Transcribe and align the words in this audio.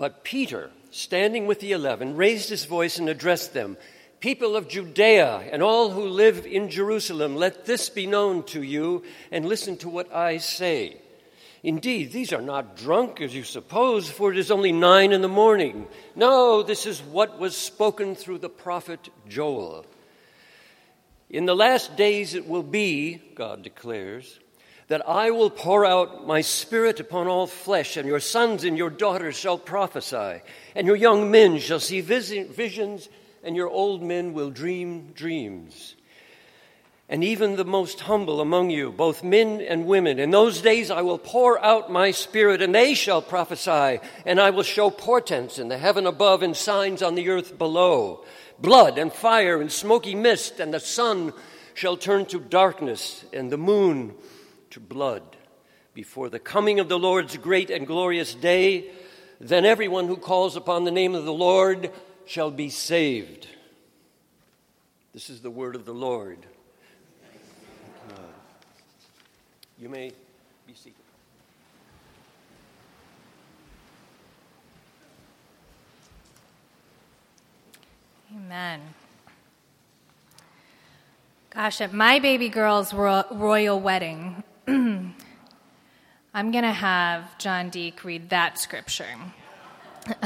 But 0.00 0.24
Peter, 0.24 0.70
standing 0.90 1.46
with 1.46 1.60
the 1.60 1.72
eleven, 1.72 2.16
raised 2.16 2.48
his 2.48 2.64
voice 2.64 2.98
and 2.98 3.08
addressed 3.08 3.52
them 3.52 3.76
People 4.20 4.54
of 4.54 4.68
Judea 4.68 5.48
and 5.50 5.62
all 5.62 5.90
who 5.90 6.06
live 6.06 6.46
in 6.46 6.68
Jerusalem, 6.68 7.36
let 7.36 7.64
this 7.64 7.88
be 7.88 8.06
known 8.06 8.42
to 8.44 8.62
you 8.62 9.02
and 9.30 9.46
listen 9.46 9.78
to 9.78 9.88
what 9.88 10.14
I 10.14 10.36
say. 10.36 10.98
Indeed, 11.62 12.12
these 12.12 12.32
are 12.32 12.42
not 12.42 12.76
drunk 12.76 13.22
as 13.22 13.34
you 13.34 13.44
suppose, 13.44 14.10
for 14.10 14.30
it 14.30 14.38
is 14.38 14.50
only 14.50 14.72
nine 14.72 15.12
in 15.12 15.22
the 15.22 15.28
morning. 15.28 15.86
No, 16.14 16.62
this 16.62 16.84
is 16.86 17.02
what 17.02 17.38
was 17.38 17.56
spoken 17.56 18.14
through 18.14 18.38
the 18.38 18.48
prophet 18.48 19.08
Joel. 19.28 19.86
In 21.30 21.46
the 21.46 21.56
last 21.56 21.96
days 21.96 22.34
it 22.34 22.46
will 22.46 22.62
be, 22.62 23.22
God 23.34 23.62
declares, 23.62 24.38
that 24.90 25.08
I 25.08 25.30
will 25.30 25.50
pour 25.50 25.86
out 25.86 26.26
my 26.26 26.40
spirit 26.40 26.98
upon 26.98 27.28
all 27.28 27.46
flesh, 27.46 27.96
and 27.96 28.08
your 28.08 28.18
sons 28.18 28.64
and 28.64 28.76
your 28.76 28.90
daughters 28.90 29.36
shall 29.36 29.56
prophesy, 29.56 30.42
and 30.74 30.84
your 30.84 30.96
young 30.96 31.30
men 31.30 31.60
shall 31.60 31.78
see 31.78 32.00
visions 32.00 33.08
and 33.44 33.54
your 33.54 33.68
old 33.68 34.02
men 34.02 34.32
will 34.32 34.50
dream 34.50 35.12
dreams. 35.14 35.94
And 37.08 37.22
even 37.22 37.54
the 37.54 37.64
most 37.64 38.00
humble 38.00 38.40
among 38.40 38.70
you, 38.70 38.90
both 38.90 39.22
men 39.22 39.60
and 39.60 39.86
women, 39.86 40.18
in 40.18 40.32
those 40.32 40.60
days 40.60 40.90
I 40.90 41.02
will 41.02 41.18
pour 41.18 41.64
out 41.64 41.92
my 41.92 42.10
spirit, 42.10 42.60
and 42.60 42.74
they 42.74 42.94
shall 42.94 43.22
prophesy, 43.22 44.00
and 44.26 44.40
I 44.40 44.50
will 44.50 44.64
show 44.64 44.90
portents 44.90 45.60
in 45.60 45.68
the 45.68 45.78
heaven 45.78 46.04
above 46.04 46.42
and 46.42 46.56
signs 46.56 47.00
on 47.00 47.14
the 47.14 47.28
earth 47.28 47.56
below 47.56 48.24
blood 48.58 48.98
and 48.98 49.12
fire 49.12 49.60
and 49.60 49.70
smoky 49.70 50.16
mist, 50.16 50.58
and 50.58 50.74
the 50.74 50.80
sun 50.80 51.32
shall 51.74 51.96
turn 51.96 52.26
to 52.26 52.40
darkness 52.40 53.24
and 53.32 53.52
the 53.52 53.56
moon 53.56 54.16
to 54.70 54.80
blood 54.80 55.36
before 55.94 56.28
the 56.28 56.38
coming 56.38 56.80
of 56.80 56.88
the 56.88 56.98
Lord's 56.98 57.36
great 57.36 57.70
and 57.70 57.86
glorious 57.86 58.34
day. 58.34 58.90
Then 59.40 59.64
everyone 59.64 60.06
who 60.06 60.16
calls 60.16 60.56
upon 60.56 60.84
the 60.84 60.90
name 60.90 61.14
of 61.14 61.24
the 61.24 61.32
Lord 61.32 61.90
shall 62.26 62.50
be 62.50 62.70
saved. 62.70 63.48
This 65.12 65.28
is 65.28 65.40
the 65.40 65.50
word 65.50 65.74
of 65.74 65.84
the 65.84 65.94
Lord. 65.94 66.46
You 69.80 69.88
may 69.88 70.12
be 70.66 70.74
seated. 70.74 70.94
Amen. 78.36 78.80
Gosh, 81.48 81.80
at 81.80 81.94
my 81.94 82.18
baby 82.18 82.50
girl's 82.50 82.92
ro- 82.92 83.24
royal 83.30 83.80
wedding, 83.80 84.44
I'm 86.32 86.52
going 86.52 86.62
to 86.62 86.70
have 86.70 87.36
John 87.38 87.70
Deak 87.70 88.04
read 88.04 88.30
that 88.30 88.56
scripture. 88.56 89.04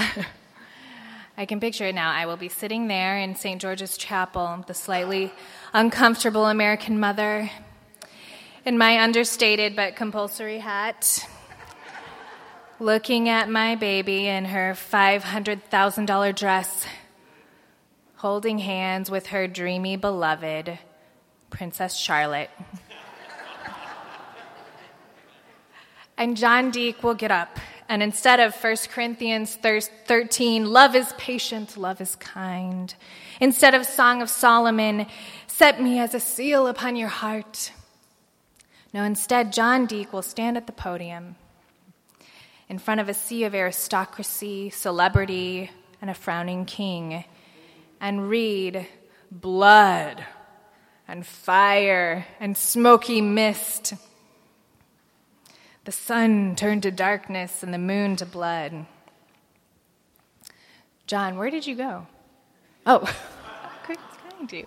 I 1.38 1.46
can 1.46 1.60
picture 1.60 1.86
it 1.86 1.94
now. 1.94 2.10
I 2.10 2.26
will 2.26 2.36
be 2.36 2.50
sitting 2.50 2.86
there 2.86 3.16
in 3.16 3.36
St. 3.36 3.58
George's 3.58 3.96
Chapel, 3.96 4.62
the 4.66 4.74
slightly 4.74 5.32
uncomfortable 5.72 6.44
American 6.44 7.00
mother, 7.00 7.50
in 8.66 8.76
my 8.76 9.02
understated 9.02 9.74
but 9.74 9.96
compulsory 9.96 10.58
hat, 10.58 11.26
looking 12.78 13.30
at 13.30 13.48
my 13.48 13.76
baby 13.76 14.26
in 14.26 14.44
her 14.44 14.74
$500,000 14.74 16.36
dress, 16.36 16.84
holding 18.16 18.58
hands 18.58 19.10
with 19.10 19.28
her 19.28 19.48
dreamy 19.48 19.96
beloved, 19.96 20.78
Princess 21.48 21.96
Charlotte. 21.96 22.50
and 26.16 26.36
John 26.36 26.70
Deak 26.70 27.02
will 27.02 27.14
get 27.14 27.30
up 27.30 27.58
and 27.88 28.02
instead 28.02 28.40
of 28.40 28.54
1 28.54 28.76
Corinthians 28.90 29.56
13, 29.56 30.64
love 30.64 30.96
is 30.96 31.12
patient, 31.18 31.76
love 31.76 32.00
is 32.00 32.16
kind, 32.16 32.94
instead 33.40 33.74
of 33.74 33.84
Song 33.84 34.22
of 34.22 34.30
Solomon, 34.30 35.06
set 35.46 35.82
me 35.82 35.98
as 35.98 36.14
a 36.14 36.20
seal 36.20 36.66
upon 36.66 36.96
your 36.96 37.08
heart. 37.08 37.72
No, 38.94 39.02
instead, 39.02 39.52
John 39.52 39.86
Deak 39.86 40.12
will 40.12 40.22
stand 40.22 40.56
at 40.56 40.66
the 40.66 40.72
podium 40.72 41.36
in 42.68 42.78
front 42.78 43.00
of 43.00 43.08
a 43.08 43.14
sea 43.14 43.44
of 43.44 43.54
aristocracy, 43.54 44.70
celebrity, 44.70 45.70
and 46.00 46.10
a 46.10 46.14
frowning 46.14 46.64
king 46.64 47.24
and 48.00 48.30
read 48.30 48.86
blood 49.30 50.24
and 51.06 51.26
fire 51.26 52.26
and 52.40 52.56
smoky 52.56 53.20
mist 53.20 53.94
the 55.84 55.92
sun 55.92 56.56
turned 56.56 56.82
to 56.82 56.90
darkness 56.90 57.62
and 57.62 57.72
the 57.72 57.78
moon 57.78 58.16
to 58.16 58.26
blood. 58.26 58.86
John, 61.06 61.36
where 61.36 61.50
did 61.50 61.66
you 61.66 61.74
go? 61.74 62.06
Oh, 62.86 63.00
good 63.86 63.98
find 63.98 64.50
you. 64.50 64.66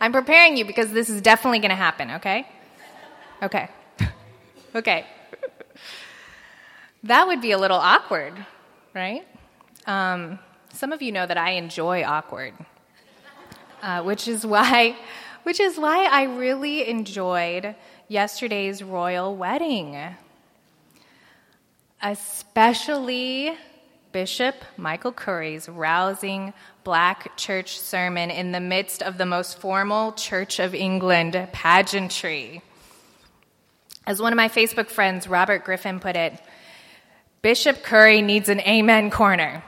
I'm 0.00 0.12
preparing 0.12 0.56
you 0.56 0.64
because 0.64 0.92
this 0.92 1.08
is 1.08 1.22
definitely 1.22 1.60
going 1.60 1.70
to 1.70 1.76
happen, 1.76 2.10
okay? 2.12 2.46
Okay. 3.42 3.68
okay. 4.74 5.06
That 7.02 7.26
would 7.26 7.40
be 7.40 7.52
a 7.52 7.58
little 7.58 7.78
awkward, 7.78 8.34
right? 8.92 9.26
Um, 9.86 10.38
some 10.72 10.92
of 10.92 11.00
you 11.00 11.12
know 11.12 11.24
that 11.24 11.38
I 11.38 11.52
enjoy 11.52 12.02
awkward, 12.02 12.52
uh, 13.80 14.02
which 14.02 14.28
is 14.28 14.44
why, 14.44 14.96
which 15.44 15.60
is 15.60 15.78
why 15.78 16.06
I 16.06 16.24
really 16.24 16.88
enjoyed 16.88 17.74
yesterday's 18.08 18.82
royal 18.82 19.36
wedding 19.36 20.16
especially 22.02 23.56
Bishop 24.12 24.54
Michael 24.76 25.12
Curry's 25.12 25.68
rousing 25.68 26.54
black 26.84 27.36
church 27.36 27.78
sermon 27.78 28.30
in 28.30 28.52
the 28.52 28.60
midst 28.60 29.02
of 29.02 29.18
the 29.18 29.26
most 29.26 29.58
formal 29.58 30.12
Church 30.12 30.58
of 30.58 30.74
England 30.74 31.48
pageantry. 31.52 32.62
As 34.06 34.22
one 34.22 34.32
of 34.32 34.36
my 34.36 34.48
Facebook 34.48 34.88
friends, 34.88 35.28
Robert 35.28 35.64
Griffin, 35.64 36.00
put 36.00 36.16
it, 36.16 36.40
Bishop 37.42 37.82
Curry 37.82 38.22
needs 38.22 38.48
an 38.48 38.60
amen 38.60 39.10
corner. 39.10 39.62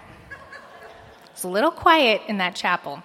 It's 1.33 1.43
a 1.43 1.49
little 1.49 1.71
quiet 1.71 2.22
in 2.28 2.38
that 2.38 2.55
chapel. 2.55 3.03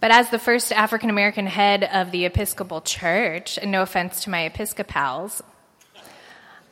But 0.00 0.10
as 0.10 0.30
the 0.30 0.38
first 0.38 0.72
African 0.72 1.10
American 1.10 1.46
head 1.46 1.84
of 1.84 2.10
the 2.10 2.26
Episcopal 2.26 2.80
Church, 2.80 3.58
and 3.58 3.72
no 3.72 3.82
offense 3.82 4.24
to 4.24 4.30
my 4.30 4.42
Episcopals, 4.42 5.42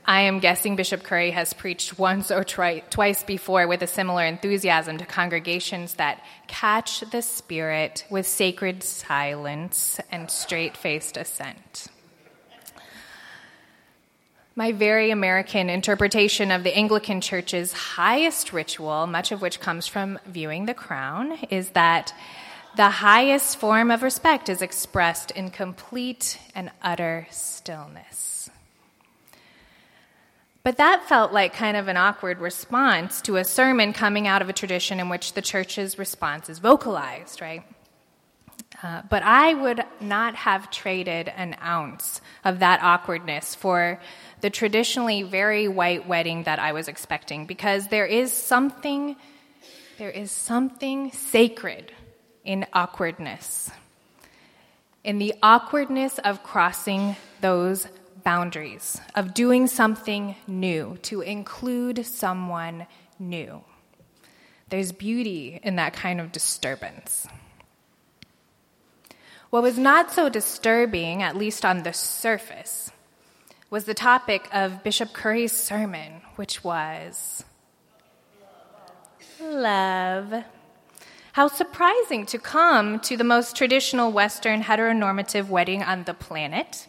I 0.04 0.22
am 0.22 0.40
guessing 0.40 0.74
Bishop 0.74 1.04
Curry 1.04 1.30
has 1.30 1.52
preached 1.52 1.96
once 1.96 2.32
or 2.32 2.42
tri- 2.42 2.80
twice 2.90 3.22
before 3.22 3.68
with 3.68 3.82
a 3.82 3.86
similar 3.86 4.26
enthusiasm 4.26 4.98
to 4.98 5.06
congregations 5.06 5.94
that 5.94 6.20
catch 6.48 7.00
the 7.00 7.22
Spirit 7.22 8.04
with 8.10 8.26
sacred 8.26 8.82
silence 8.82 10.00
and 10.10 10.28
straight 10.28 10.76
faced 10.76 11.16
assent. 11.16 11.86
My 14.56 14.72
very 14.72 15.10
American 15.10 15.70
interpretation 15.70 16.50
of 16.50 16.64
the 16.64 16.76
Anglican 16.76 17.20
Church's 17.20 17.72
highest 17.72 18.52
ritual, 18.52 19.06
much 19.06 19.30
of 19.30 19.40
which 19.40 19.60
comes 19.60 19.86
from 19.86 20.18
viewing 20.26 20.66
the 20.66 20.74
crown, 20.74 21.38
is 21.48 21.70
that 21.70 22.12
the 22.76 22.90
highest 22.90 23.56
form 23.56 23.90
of 23.90 24.02
respect 24.02 24.48
is 24.48 24.62
expressed 24.62 25.30
in 25.30 25.50
complete 25.50 26.38
and 26.54 26.70
utter 26.82 27.28
stillness. 27.30 28.31
But 30.64 30.76
that 30.76 31.08
felt 31.08 31.32
like 31.32 31.54
kind 31.54 31.76
of 31.76 31.88
an 31.88 31.96
awkward 31.96 32.38
response 32.38 33.20
to 33.22 33.36
a 33.36 33.44
sermon 33.44 33.92
coming 33.92 34.28
out 34.28 34.42
of 34.42 34.48
a 34.48 34.52
tradition 34.52 35.00
in 35.00 35.08
which 35.08 35.32
the 35.32 35.42
church's 35.42 35.98
response 35.98 36.48
is 36.48 36.60
vocalized, 36.60 37.40
right? 37.40 37.64
Uh, 38.82 39.02
but 39.08 39.22
I 39.22 39.54
would 39.54 39.84
not 40.00 40.34
have 40.34 40.70
traded 40.70 41.28
an 41.28 41.56
ounce 41.62 42.20
of 42.44 42.60
that 42.60 42.82
awkwardness 42.82 43.54
for 43.54 44.00
the 44.40 44.50
traditionally 44.50 45.22
very 45.22 45.68
white 45.68 46.06
wedding 46.06 46.44
that 46.44 46.58
I 46.58 46.72
was 46.72 46.88
expecting 46.88 47.46
because 47.46 47.88
there 47.88 48.06
is 48.06 48.32
something 48.32 49.16
there 49.98 50.10
is 50.10 50.32
something 50.32 51.12
sacred 51.12 51.92
in 52.44 52.66
awkwardness. 52.72 53.70
In 55.04 55.18
the 55.18 55.34
awkwardness 55.42 56.18
of 56.18 56.42
crossing 56.42 57.14
those 57.40 57.86
boundaries, 58.24 59.00
of 59.14 59.34
doing 59.34 59.66
something 59.66 60.36
new, 60.46 60.98
to 61.02 61.20
include 61.20 62.06
someone 62.06 62.86
new. 63.18 63.62
There's 64.68 64.92
beauty 64.92 65.60
in 65.62 65.76
that 65.76 65.92
kind 65.92 66.20
of 66.20 66.32
disturbance. 66.32 67.26
What 69.50 69.62
was 69.62 69.78
not 69.78 70.10
so 70.10 70.28
disturbing, 70.30 71.22
at 71.22 71.36
least 71.36 71.64
on 71.64 71.82
the 71.82 71.92
surface, 71.92 72.90
was 73.68 73.84
the 73.84 73.94
topic 73.94 74.48
of 74.52 74.82
Bishop 74.82 75.12
Curry's 75.12 75.52
sermon, 75.52 76.22
which 76.36 76.64
was 76.64 77.44
love. 79.40 80.44
How 81.32 81.48
surprising 81.48 82.26
to 82.26 82.38
come 82.38 83.00
to 83.00 83.16
the 83.16 83.24
most 83.24 83.56
traditional 83.56 84.12
Western 84.12 84.62
heteronormative 84.62 85.48
wedding 85.48 85.82
on 85.82 86.04
the 86.04 86.14
planet 86.14 86.86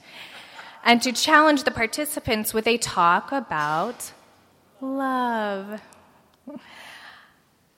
and 0.84 1.02
to 1.02 1.12
challenge 1.12 1.64
the 1.64 1.72
participants 1.72 2.54
with 2.54 2.68
a 2.68 2.78
talk 2.78 3.32
about 3.32 4.12
love. 4.82 5.82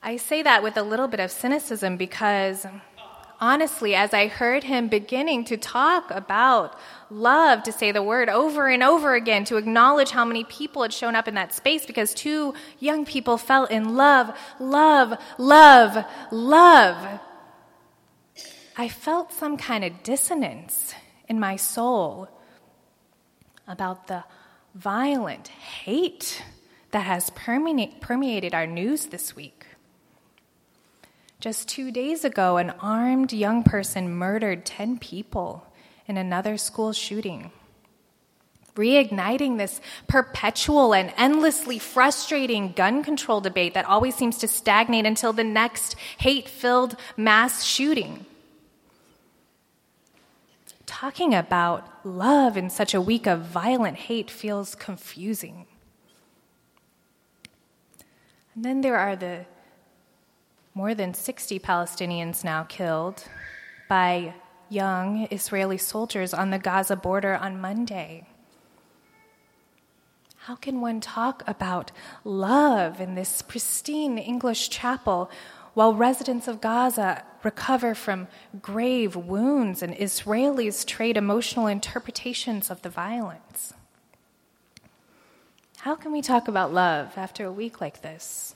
I 0.02 0.18
say 0.18 0.44
that 0.44 0.64
with 0.64 0.78
a 0.78 0.84
little 0.84 1.08
bit 1.08 1.20
of 1.20 1.32
cynicism 1.32 1.98
because 1.98 2.66
honestly, 3.40 3.96
as 3.96 4.14
I 4.14 4.28
heard 4.28 4.64
him 4.64 4.88
beginning 4.88 5.46
to 5.46 5.58
talk 5.58 6.10
about 6.12 6.78
love, 7.10 7.64
to 7.64 7.72
say 7.72 7.92
the 7.92 8.04
word 8.04 8.30
over 8.30 8.68
and 8.68 8.84
over 8.84 9.16
again, 9.16 9.46
to 9.46 9.58
acknowledge 9.58 10.12
how 10.12 10.26
many 10.26 10.44
people 10.44 10.82
had 10.82 10.94
shown 10.94 11.16
up 11.16 11.28
in 11.28 11.36
that 11.36 11.54
space 11.54 11.86
because 11.86 12.14
two 12.14 12.54
young 12.80 13.06
people 13.06 13.38
fell 13.38 13.66
in 13.66 13.96
love, 13.96 14.36
love, 14.60 15.18
love, 15.38 16.06
love. 16.32 17.20
I 18.78 18.90
felt 18.90 19.32
some 19.32 19.58
kind 19.58 19.84
of 19.84 20.04
dissonance 20.04 20.94
in 21.30 21.40
my 21.40 21.56
soul 21.56 22.30
about 23.68 24.08
the 24.08 24.24
violent 24.74 25.48
hate 25.48 26.44
that 26.92 27.06
has 27.06 27.30
permeated 27.30 28.54
our 28.54 28.68
news 28.68 29.08
this 29.08 29.36
week. 29.36 29.66
Just 31.40 31.68
two 31.68 31.92
days 31.92 32.24
ago, 32.24 32.58
an 32.58 32.72
armed 32.80 33.34
young 33.34 33.64
person 33.64 34.10
murdered 34.10 34.66
10 34.66 35.00
people 35.00 35.66
in 36.08 36.18
another 36.18 36.58
school 36.58 36.94
shooting. 36.94 37.52
Reigniting 38.76 39.58
this 39.58 39.80
perpetual 40.08 40.94
and 40.94 41.14
endlessly 41.18 41.80
frustrating 41.80 42.74
gun 42.74 43.04
control 43.04 43.42
debate 43.42 43.74
that 43.74 43.86
always 43.86 44.16
seems 44.16 44.38
to 44.40 44.48
stagnate 44.48 45.06
until 45.06 45.34
the 45.34 45.44
next 45.44 45.96
hate 46.18 46.50
filled 46.50 46.96
mass 47.16 47.64
shooting 47.64 48.26
talking 50.86 51.34
about 51.34 52.06
love 52.06 52.58
in 52.58 52.70
such 52.70 52.94
a 52.94 53.02
week 53.02 53.28
of 53.28 53.42
violent 53.42 53.98
hate 53.98 54.30
feels 54.30 54.76
confusing. 54.76 55.66
And 58.54 58.64
then 58.64 58.82
there 58.82 58.98
are 58.98 59.16
the 59.16 59.46
more 60.74 60.94
than 60.94 61.14
60 61.14 61.60
Palestinians 61.60 62.44
now 62.44 62.64
killed 62.64 63.24
by 63.88 64.34
young 64.70 65.28
Israeli 65.32 65.78
soldiers 65.78 66.34
on 66.34 66.50
the 66.50 66.60
Gaza 66.60 66.96
border 66.96 67.36
on 67.36 67.62
Monday. 67.62 68.28
How 70.38 70.56
can 70.56 70.80
one 70.80 71.02
talk 71.02 71.44
about 71.48 71.92
love 72.24 73.02
in 73.02 73.16
this 73.16 73.42
pristine 73.42 74.18
English 74.18 74.70
chapel 74.70 75.30
while 75.76 75.94
residents 75.94 76.48
of 76.48 76.62
Gaza 76.62 77.24
recover 77.44 77.94
from 77.94 78.28
grave 78.62 79.16
wounds 79.16 79.84
and 79.84 79.94
Israelis 79.94 80.86
trade 80.86 81.18
emotional 81.18 81.68
interpretations 81.68 82.72
of 82.72 82.82
the 82.82 82.90
violence. 82.90 83.74
How 85.80 85.94
can 85.94 86.12
we 86.12 86.22
talk 86.22 86.48
about 86.48 86.74
love 86.74 87.16
after 87.18 87.46
a 87.46 87.52
week 87.52 87.80
like 87.80 88.02
this? 88.02 88.56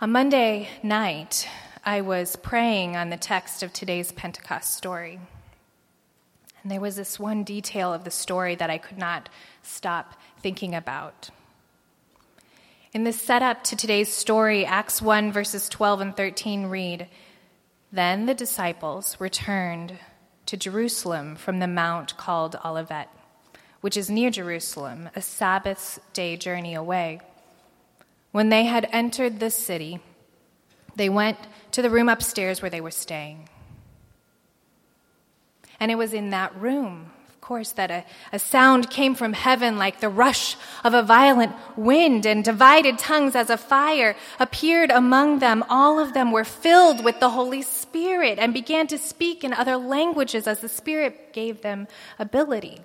On 0.00 0.10
Monday 0.10 0.68
night, 0.82 1.46
I 1.84 2.00
was 2.00 2.34
praying 2.34 2.96
on 2.96 3.10
the 3.10 3.16
text 3.16 3.62
of 3.62 3.72
today's 3.72 4.10
Pentecost 4.10 4.74
story. 4.74 5.20
And 6.62 6.72
there 6.72 6.80
was 6.80 6.96
this 6.96 7.20
one 7.20 7.44
detail 7.44 7.92
of 7.92 8.04
the 8.04 8.10
story 8.10 8.54
that 8.54 8.70
I 8.70 8.78
could 8.78 8.98
not 8.98 9.28
stop 9.62 10.14
thinking 10.40 10.74
about. 10.74 11.30
In 12.94 13.04
the 13.04 13.12
setup 13.14 13.64
to 13.64 13.76
today's 13.76 14.12
story, 14.12 14.66
Acts 14.66 15.00
1, 15.00 15.32
verses 15.32 15.66
12 15.70 16.00
and 16.02 16.14
13 16.14 16.66
read 16.66 17.08
Then 17.90 18.26
the 18.26 18.34
disciples 18.34 19.16
returned 19.18 19.98
to 20.44 20.58
Jerusalem 20.58 21.36
from 21.36 21.58
the 21.58 21.66
mount 21.66 22.14
called 22.18 22.56
Olivet, 22.62 23.08
which 23.80 23.96
is 23.96 24.10
near 24.10 24.28
Jerusalem, 24.28 25.08
a 25.16 25.22
Sabbath 25.22 26.00
day 26.12 26.36
journey 26.36 26.74
away. 26.74 27.22
When 28.30 28.50
they 28.50 28.64
had 28.64 28.86
entered 28.92 29.40
the 29.40 29.50
city, 29.50 30.00
they 30.94 31.08
went 31.08 31.38
to 31.70 31.80
the 31.80 31.88
room 31.88 32.10
upstairs 32.10 32.60
where 32.60 32.70
they 32.70 32.82
were 32.82 32.90
staying. 32.90 33.48
And 35.80 35.90
it 35.90 35.96
was 35.96 36.12
in 36.12 36.28
that 36.28 36.54
room 36.54 37.10
course, 37.52 37.72
that 37.72 37.90
a, 37.90 38.02
a 38.32 38.38
sound 38.38 38.88
came 38.88 39.14
from 39.14 39.34
heaven 39.34 39.76
like 39.76 40.00
the 40.00 40.08
rush 40.08 40.56
of 40.82 40.94
a 40.94 41.02
violent 41.02 41.52
wind, 41.76 42.24
and 42.24 42.42
divided 42.42 42.98
tongues 42.98 43.34
as 43.34 43.50
a 43.50 43.58
fire 43.58 44.16
appeared 44.40 44.90
among 44.90 45.40
them. 45.40 45.62
All 45.68 45.98
of 45.98 46.14
them 46.14 46.32
were 46.32 46.44
filled 46.44 47.04
with 47.04 47.20
the 47.20 47.28
Holy 47.28 47.60
Spirit 47.60 48.38
and 48.38 48.54
began 48.54 48.86
to 48.86 48.96
speak 48.96 49.44
in 49.44 49.52
other 49.52 49.76
languages 49.76 50.46
as 50.46 50.60
the 50.60 50.68
Spirit 50.70 51.34
gave 51.34 51.60
them 51.60 51.88
ability. 52.18 52.80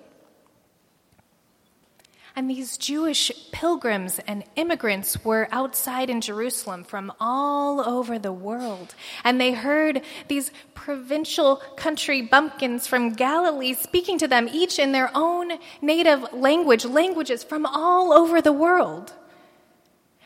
And 2.38 2.48
these 2.48 2.78
Jewish 2.78 3.32
pilgrims 3.50 4.20
and 4.20 4.44
immigrants 4.54 5.24
were 5.24 5.48
outside 5.50 6.08
in 6.08 6.20
Jerusalem 6.20 6.84
from 6.84 7.12
all 7.18 7.80
over 7.80 8.16
the 8.16 8.30
world. 8.30 8.94
And 9.24 9.40
they 9.40 9.50
heard 9.50 10.02
these 10.28 10.52
provincial 10.72 11.56
country 11.74 12.22
bumpkins 12.22 12.86
from 12.86 13.14
Galilee 13.14 13.74
speaking 13.74 14.18
to 14.18 14.28
them, 14.28 14.48
each 14.52 14.78
in 14.78 14.92
their 14.92 15.10
own 15.16 15.50
native 15.82 16.32
language, 16.32 16.84
languages 16.84 17.42
from 17.42 17.66
all 17.66 18.12
over 18.12 18.40
the 18.40 18.52
world. 18.52 19.14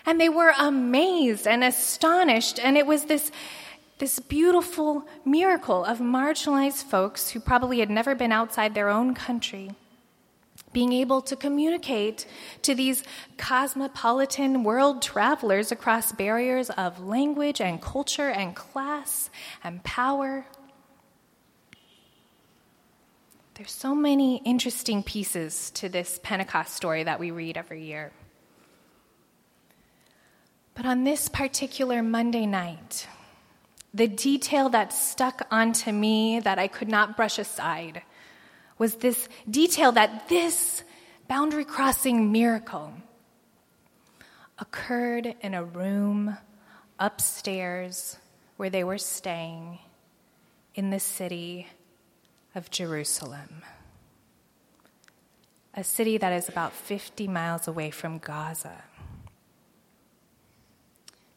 And 0.05 0.21
they 0.21 0.29
were 0.29 0.53
amazed 0.59 1.47
and 1.47 1.65
astonished. 1.65 2.59
And 2.59 2.77
it 2.77 2.87
was 2.87 3.07
this, 3.07 3.31
this 3.97 4.19
beautiful 4.19 5.07
miracle 5.25 5.83
of 5.83 5.97
marginalized 6.01 6.85
folks 6.85 7.31
who 7.31 7.41
probably 7.41 7.81
had 7.81 7.89
never 7.89 8.15
been 8.15 8.33
outside 8.33 8.75
their 8.75 8.91
own 8.91 9.15
country 9.15 9.71
being 10.73 10.93
able 10.93 11.21
to 11.23 11.37
communicate 11.37 12.27
to 12.63 12.75
these 12.75 13.05
cosmopolitan 13.37 14.65
world 14.65 15.03
travelers 15.03 15.71
across 15.71 16.13
barriers 16.13 16.71
of 16.71 17.01
language 17.01 17.61
and 17.61 17.81
culture 17.81 18.31
and 18.31 18.57
class 18.57 19.31
and 19.63 19.83
power. 19.85 20.47
There's 23.55 23.71
so 23.71 23.95
many 23.95 24.39
interesting 24.45 25.03
pieces 25.03 25.71
to 25.73 25.89
this 25.89 26.19
Pentecost 26.23 26.75
story 26.75 27.05
that 27.05 27.21
we 27.21 27.31
read 27.31 27.57
every 27.57 27.85
year. 27.85 28.13
But 30.75 30.87
on 30.87 31.05
this 31.05 31.29
particular 31.29 32.03
Monday 32.03 32.47
night, 32.47 33.07
the 33.93 34.09
detail 34.09 34.71
that 34.71 34.93
stuck 34.93 35.47
onto 35.51 35.93
me 35.93 36.41
that 36.41 36.59
I 36.59 36.67
could 36.67 36.89
not 36.89 37.15
brush 37.15 37.39
aside 37.39 38.03
was 38.83 38.97
this 38.97 39.29
detail 39.49 39.93
that 39.93 40.29
this 40.29 40.83
boundary 41.29 41.65
crossing 41.65 42.33
miracle 42.33 42.93
occurred 44.59 45.37
in 45.41 45.55
a 45.55 45.63
room 45.63 46.37
upstairs 46.99 48.17
where 48.57 48.71
they 48.71 48.83
were 48.83 48.99
staying 48.99 49.79
in 50.75 50.91
the 50.91 50.99
city 50.99 51.69
of 52.57 52.73
Jerusalem, 52.73 53.63
a 55.75 55.85
city 55.85 56.19
that 56.19 56.33
is 56.33 56.49
about 56.49 56.73
50 56.73 57.29
miles 57.29 57.69
away 57.69 57.93
from 57.93 58.19
Gaza. 58.19 58.83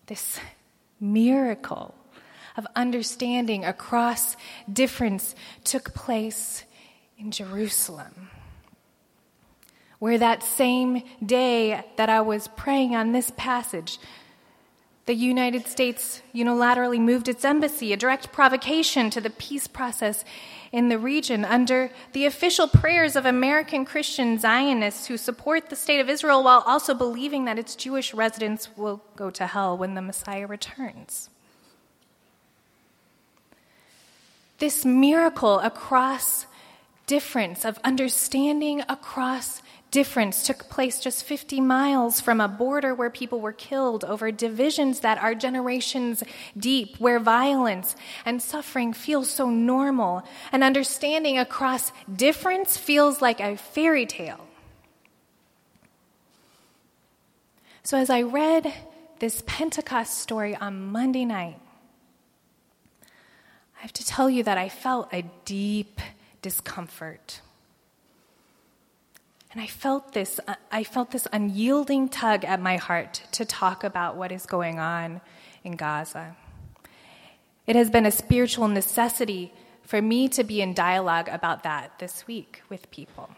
This 0.08 0.40
miracle 1.00 1.94
of 2.58 2.66
understanding 2.76 3.64
across 3.64 4.36
difference 4.74 5.36
took 5.64 5.94
place 5.94 6.64
in 7.18 7.32
Jerusalem. 7.32 8.30
Where 10.00 10.18
that 10.18 10.44
same 10.44 11.04
day 11.26 11.84
that 11.96 12.10
I 12.10 12.22
was 12.22 12.48
praying 12.50 12.96
on 12.96 13.12
this 13.12 13.32
passage, 13.38 13.98
the 15.06 15.14
United 15.14 15.68
States 15.68 16.22
unilaterally 16.34 17.00
moved 17.00 17.28
its 17.28 17.46
embassy, 17.46 17.94
a 17.94 17.98
direct 17.98 18.32
provocation 18.32 19.10
to 19.12 19.22
the 19.22 19.30
peace 19.30 19.68
process 19.68 20.26
in 20.72 20.90
the 20.90 20.98
region, 20.98 21.46
under 21.46 21.92
the 22.14 22.26
official 22.26 22.68
prayers 22.68 23.16
of 23.16 23.26
American 23.26 23.86
Christian 23.86 24.40
Zionists 24.40 25.06
who 25.06 25.16
support 25.16 25.70
the 25.70 25.76
state 25.76 26.00
of 26.00 26.10
Israel 26.10 26.44
while 26.44 26.64
also 26.66 26.94
believing 26.94 27.46
that 27.46 27.60
its 27.60 27.76
Jewish 27.76 28.14
residents 28.14 28.76
will 28.76 29.02
go 29.16 29.30
to 29.30 29.46
hell 29.46 29.78
when 29.78 29.94
the 29.94 30.02
Messiah 30.02 30.48
returns. 30.48 31.30
This 34.58 34.84
miracle 34.84 35.60
across 35.60 36.48
difference, 37.08 37.66
of 37.66 37.80
understanding 37.84 38.82
across 38.90 39.62
difference, 39.92 40.46
took 40.46 40.70
place 40.70 41.00
just 41.00 41.24
50 41.24 41.62
miles 41.62 42.20
from 42.20 42.42
a 42.42 42.48
border 42.48 42.94
where 42.94 43.10
people 43.10 43.40
were 43.40 43.54
killed 43.54 44.04
over 44.04 44.32
divisions 44.32 45.02
that 45.02 45.18
are 45.18 45.36
generations 45.36 46.24
deep, 46.58 46.98
where 47.00 47.20
violence 47.20 47.96
and 48.26 48.42
suffering 48.42 48.94
feel 48.94 49.24
so 49.24 49.50
normal, 49.50 50.24
and 50.52 50.64
understanding 50.64 51.38
across 51.38 51.92
difference 52.14 52.78
feels 52.78 53.22
like 53.22 53.40
a 53.40 53.56
fairy 53.56 54.06
tale. 54.06 54.46
So, 57.84 57.98
as 57.98 58.10
I 58.10 58.24
read 58.24 58.74
this 59.20 59.44
Pentecost 59.46 60.18
story 60.18 60.56
on 60.56 60.92
Monday 60.92 61.24
night, 61.24 61.60
I 63.78 63.82
have 63.82 63.94
to 63.94 64.06
tell 64.06 64.30
you 64.30 64.44
that 64.44 64.58
I 64.58 64.70
felt 64.70 65.14
a 65.14 65.24
deep 65.46 66.02
discomfort. 66.46 67.42
And 69.52 69.60
I 69.60 69.66
felt 69.66 70.14
this, 70.14 70.40
I 70.72 70.84
felt 70.84 71.10
this 71.10 71.28
unyielding 71.34 72.08
tug 72.08 72.46
at 72.46 72.62
my 72.62 72.78
heart 72.78 73.24
to 73.32 73.46
talk 73.46 73.84
about 73.84 74.16
what 74.16 74.32
is 74.32 74.46
going 74.46 74.78
on 74.78 75.22
in 75.64 75.76
Gaza. 75.76 76.36
It 77.66 77.76
has 77.76 77.90
been 77.90 78.06
a 78.06 78.12
spiritual 78.12 78.68
necessity 78.68 79.52
for 79.82 80.00
me 80.00 80.30
to 80.30 80.44
be 80.44 80.62
in 80.62 80.76
dialogue 80.76 81.30
about 81.30 81.64
that 81.64 81.98
this 81.98 82.28
week 82.28 82.62
with 82.70 82.92
people. 82.92 83.32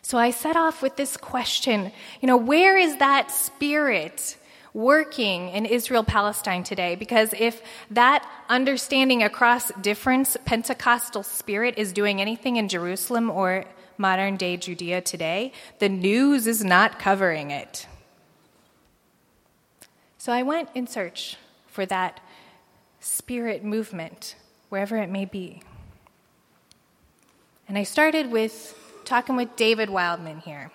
So 0.00 0.16
I 0.16 0.30
set 0.30 0.54
off 0.54 0.80
with 0.80 0.94
this 0.94 1.16
question 1.16 1.90
you 2.20 2.28
know, 2.28 2.36
where 2.36 2.78
is 2.78 2.98
that 2.98 3.32
spirit 3.32 4.36
working 4.72 5.48
in 5.50 5.66
Israel 5.66 6.04
Palestine 6.04 6.62
today? 6.62 6.94
Because 6.94 7.34
if 7.38 7.62
that 7.90 8.28
understanding 8.48 9.22
across 9.22 9.70
difference, 9.80 10.36
Pentecostal 10.44 11.22
spirit, 11.22 11.74
is 11.76 11.92
doing 11.92 12.20
anything 12.20 12.56
in 12.56 12.68
Jerusalem 12.68 13.30
or 13.30 13.64
modern 13.96 14.36
day 14.36 14.56
Judea 14.56 15.00
today, 15.00 15.52
the 15.78 15.88
news 15.88 16.46
is 16.46 16.64
not 16.64 16.98
covering 16.98 17.50
it. 17.50 17.86
So 20.18 20.32
I 20.32 20.42
went 20.42 20.68
in 20.74 20.86
search 20.86 21.36
for 21.66 21.86
that 21.86 22.20
spirit 23.00 23.64
movement, 23.64 24.34
wherever 24.68 24.96
it 24.96 25.10
may 25.10 25.24
be. 25.24 25.62
And 27.68 27.76
I 27.76 27.82
started 27.82 28.30
with 28.30 28.74
talking 29.04 29.36
with 29.36 29.56
David 29.56 29.90
Wildman 29.90 30.40
here. 30.40 30.70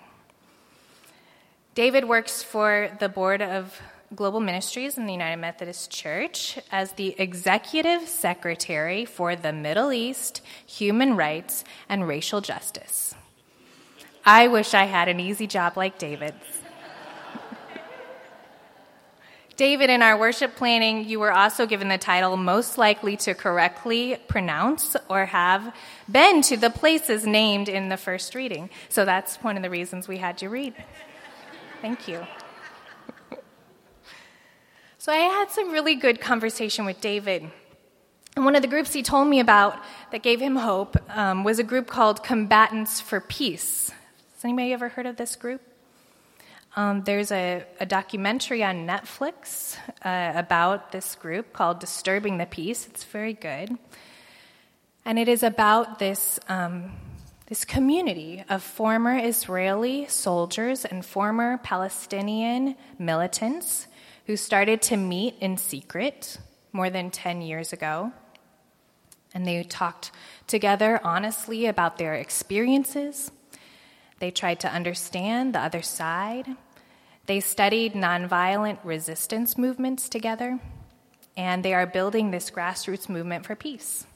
David 1.74 2.04
works 2.04 2.40
for 2.40 2.96
the 3.00 3.08
board 3.08 3.42
of 3.42 3.80
global 4.14 4.38
ministries 4.38 4.96
in 4.96 5.06
the 5.06 5.12
United 5.12 5.40
Methodist 5.40 5.90
Church 5.90 6.56
as 6.70 6.92
the 6.92 7.16
executive 7.18 8.08
secretary 8.08 9.04
for 9.04 9.34
the 9.34 9.52
Middle 9.52 9.92
East, 9.92 10.40
human 10.64 11.16
rights, 11.16 11.64
and 11.88 12.06
racial 12.06 12.40
justice. 12.40 13.16
I 14.24 14.46
wish 14.46 14.72
I 14.72 14.84
had 14.84 15.08
an 15.08 15.18
easy 15.18 15.48
job 15.48 15.76
like 15.76 15.98
David's. 15.98 16.60
David, 19.56 19.90
in 19.90 20.00
our 20.00 20.16
worship 20.16 20.54
planning, 20.54 21.08
you 21.08 21.18
were 21.18 21.32
also 21.32 21.66
given 21.66 21.88
the 21.88 21.98
title 21.98 22.36
most 22.36 22.78
likely 22.78 23.16
to 23.18 23.34
correctly 23.34 24.16
pronounce 24.28 24.96
or 25.08 25.26
have 25.26 25.74
been 26.08 26.40
to 26.42 26.56
the 26.56 26.70
places 26.70 27.26
named 27.26 27.68
in 27.68 27.88
the 27.88 27.96
first 27.96 28.36
reading. 28.36 28.70
So 28.88 29.04
that's 29.04 29.36
one 29.42 29.56
of 29.56 29.64
the 29.64 29.70
reasons 29.70 30.06
we 30.06 30.18
had 30.18 30.40
you 30.40 30.48
read. 30.48 30.74
Thank 31.84 32.08
you. 32.08 32.26
So 34.96 35.12
I 35.12 35.16
had 35.16 35.50
some 35.50 35.70
really 35.70 35.96
good 35.96 36.18
conversation 36.18 36.86
with 36.86 36.98
David. 37.02 37.50
And 38.34 38.46
one 38.46 38.56
of 38.56 38.62
the 38.62 38.68
groups 38.68 38.94
he 38.94 39.02
told 39.02 39.28
me 39.28 39.38
about 39.38 39.78
that 40.10 40.22
gave 40.22 40.40
him 40.40 40.56
hope 40.56 40.96
um, 41.14 41.44
was 41.44 41.58
a 41.58 41.62
group 41.62 41.86
called 41.86 42.24
Combatants 42.24 43.02
for 43.02 43.20
Peace. 43.20 43.90
Has 43.90 44.44
anybody 44.46 44.72
ever 44.72 44.88
heard 44.88 45.04
of 45.04 45.16
this 45.16 45.36
group? 45.36 45.60
Um, 46.74 47.02
there's 47.04 47.30
a, 47.30 47.64
a, 47.78 47.84
documentary 47.84 48.64
on 48.64 48.86
Netflix 48.86 49.76
uh, 50.02 50.32
about 50.38 50.90
this 50.90 51.14
group 51.14 51.52
called 51.52 51.80
Disturbing 51.80 52.38
the 52.38 52.46
Peace. 52.46 52.86
It's 52.86 53.04
very 53.04 53.34
good. 53.34 53.76
And 55.04 55.18
it 55.18 55.28
is 55.28 55.42
about 55.42 55.98
this, 55.98 56.40
um, 56.48 56.92
this 57.46 57.64
community 57.64 58.44
of 58.48 58.62
former 58.62 59.16
Israeli 59.18 60.06
soldiers 60.06 60.84
and 60.84 61.04
former 61.04 61.58
Palestinian 61.58 62.76
militants 62.98 63.86
who 64.26 64.36
started 64.36 64.80
to 64.82 64.96
meet 64.96 65.34
in 65.40 65.56
secret 65.56 66.38
more 66.72 66.90
than 66.90 67.10
10 67.10 67.42
years 67.42 67.72
ago. 67.72 68.12
And 69.34 69.46
they 69.46 69.62
talked 69.62 70.10
together 70.46 71.00
honestly 71.04 71.66
about 71.66 71.98
their 71.98 72.14
experiences. 72.14 73.30
They 74.20 74.30
tried 74.30 74.60
to 74.60 74.72
understand 74.72 75.54
the 75.54 75.60
other 75.60 75.82
side 75.82 76.56
they 77.26 77.40
studied 77.40 77.94
nonviolent 77.94 78.78
resistance 78.84 79.56
movements 79.56 80.10
together, 80.10 80.60
and 81.36 81.64
they 81.64 81.72
are 81.72 81.86
building 81.86 82.30
this 82.30 82.50
grassroots 82.50 83.08
movement 83.08 83.46
for 83.46 83.56
peace. 83.56 84.06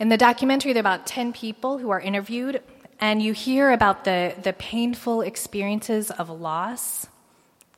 In 0.00 0.08
the 0.08 0.16
documentary, 0.16 0.72
there 0.72 0.80
are 0.80 0.88
about 0.88 1.06
10 1.06 1.34
people 1.34 1.76
who 1.76 1.90
are 1.90 2.00
interviewed, 2.00 2.62
and 3.00 3.22
you 3.22 3.34
hear 3.34 3.70
about 3.70 4.04
the, 4.04 4.34
the 4.42 4.54
painful 4.54 5.20
experiences 5.20 6.10
of 6.10 6.30
loss, 6.30 7.06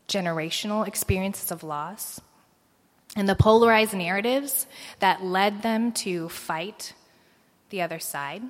generational 0.07 0.87
experiences 0.87 1.51
of 1.51 1.65
loss, 1.65 2.21
and 3.17 3.29
the 3.29 3.35
polarized 3.35 3.93
narratives 3.93 4.69
that 5.01 5.25
led 5.25 5.63
them 5.63 5.91
to 5.91 6.29
fight 6.29 6.95
the 7.71 7.83
other 7.83 7.99
side. 7.99 8.43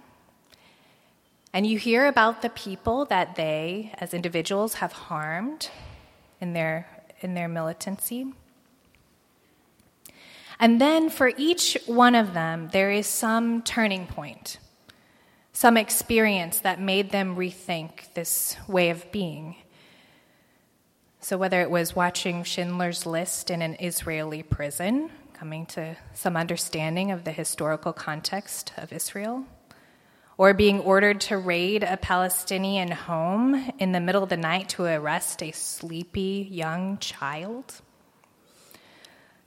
And 1.54 1.66
you 1.66 1.78
hear 1.78 2.04
about 2.04 2.42
the 2.42 2.50
people 2.50 3.06
that 3.06 3.36
they, 3.36 3.94
as 3.96 4.12
individuals, 4.12 4.74
have 4.74 4.92
harmed 4.92 5.70
in 6.42 6.52
their, 6.52 6.86
in 7.22 7.32
their 7.32 7.48
militancy. 7.48 8.34
And 10.58 10.80
then 10.80 11.10
for 11.10 11.32
each 11.36 11.76
one 11.86 12.14
of 12.14 12.34
them, 12.34 12.68
there 12.72 12.90
is 12.90 13.06
some 13.06 13.62
turning 13.62 14.06
point, 14.06 14.58
some 15.52 15.76
experience 15.76 16.60
that 16.60 16.80
made 16.80 17.10
them 17.10 17.36
rethink 17.36 18.12
this 18.14 18.56
way 18.68 18.90
of 18.90 19.10
being. 19.12 19.56
So, 21.20 21.38
whether 21.38 21.60
it 21.62 21.70
was 21.70 21.94
watching 21.94 22.42
Schindler's 22.42 23.06
List 23.06 23.50
in 23.50 23.62
an 23.62 23.76
Israeli 23.78 24.42
prison, 24.42 25.10
coming 25.32 25.66
to 25.66 25.96
some 26.14 26.36
understanding 26.36 27.10
of 27.10 27.24
the 27.24 27.32
historical 27.32 27.92
context 27.92 28.72
of 28.76 28.92
Israel, 28.92 29.44
or 30.38 30.54
being 30.54 30.80
ordered 30.80 31.20
to 31.20 31.36
raid 31.36 31.84
a 31.84 31.96
Palestinian 31.96 32.90
home 32.90 33.72
in 33.78 33.92
the 33.92 34.00
middle 34.00 34.22
of 34.22 34.28
the 34.28 34.36
night 34.36 34.68
to 34.70 34.84
arrest 34.84 35.42
a 35.42 35.52
sleepy 35.52 36.48
young 36.50 36.98
child. 36.98 37.82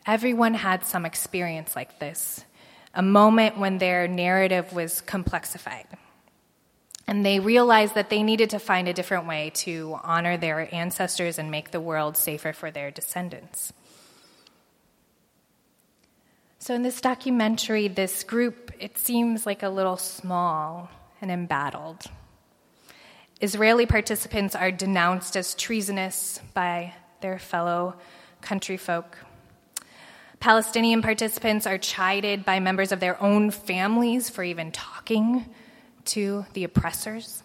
Everyone 0.08 0.54
had 0.54 0.86
some 0.86 1.06
experience 1.06 1.76
like 1.76 2.00
this, 2.00 2.46
a 2.94 3.02
moment 3.02 3.58
when 3.58 3.80
their 3.80 4.08
narrative 4.08 4.72
was 4.72 5.02
complexified. 5.02 5.86
And 7.08 7.26
they 7.26 7.40
realized 7.40 7.96
that 7.96 8.10
they 8.10 8.24
needed 8.24 8.52
to 8.52 8.60
find 8.60 8.88
a 8.88 8.94
different 8.94 9.28
way 9.28 9.52
to 9.56 10.00
honor 10.04 10.38
their 10.38 10.74
ancestors 10.74 11.38
and 11.38 11.52
make 11.52 11.72
the 11.72 11.80
world 11.80 12.18
safer 12.18 12.54
for 12.54 12.72
their 12.72 12.92
descendants. 12.92 13.74
So, 16.60 16.74
in 16.74 16.82
this 16.82 17.00
documentary, 17.00 17.88
this 17.88 18.24
group, 18.24 18.72
it 18.80 18.98
seems 18.98 19.46
like 19.46 19.62
a 19.62 19.70
little 19.70 19.98
small 19.98 20.90
and 21.22 21.30
embattled. 21.30 22.06
Israeli 23.40 23.86
participants 23.86 24.56
are 24.56 24.72
denounced 24.72 25.38
as 25.38 25.54
treasonous 25.54 26.40
by 26.56 26.94
their 27.22 27.38
fellow 27.38 27.96
country 28.42 28.78
folk. 28.78 29.18
Palestinian 30.40 31.02
participants 31.02 31.66
are 31.66 31.78
chided 31.78 32.46
by 32.46 32.60
members 32.60 32.92
of 32.92 33.00
their 33.00 33.22
own 33.22 33.52
families 33.52 34.30
for 34.30 34.44
even 34.44 34.72
talking 34.72 35.46
to 36.06 36.46
the 36.54 36.64
oppressors. 36.64 37.44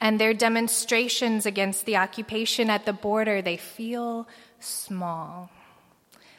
And 0.00 0.20
their 0.20 0.34
demonstrations 0.34 1.46
against 1.46 1.86
the 1.86 1.96
occupation 1.96 2.68
at 2.68 2.84
the 2.84 2.92
border, 2.92 3.40
they 3.40 3.56
feel 3.56 4.28
small. 4.60 5.50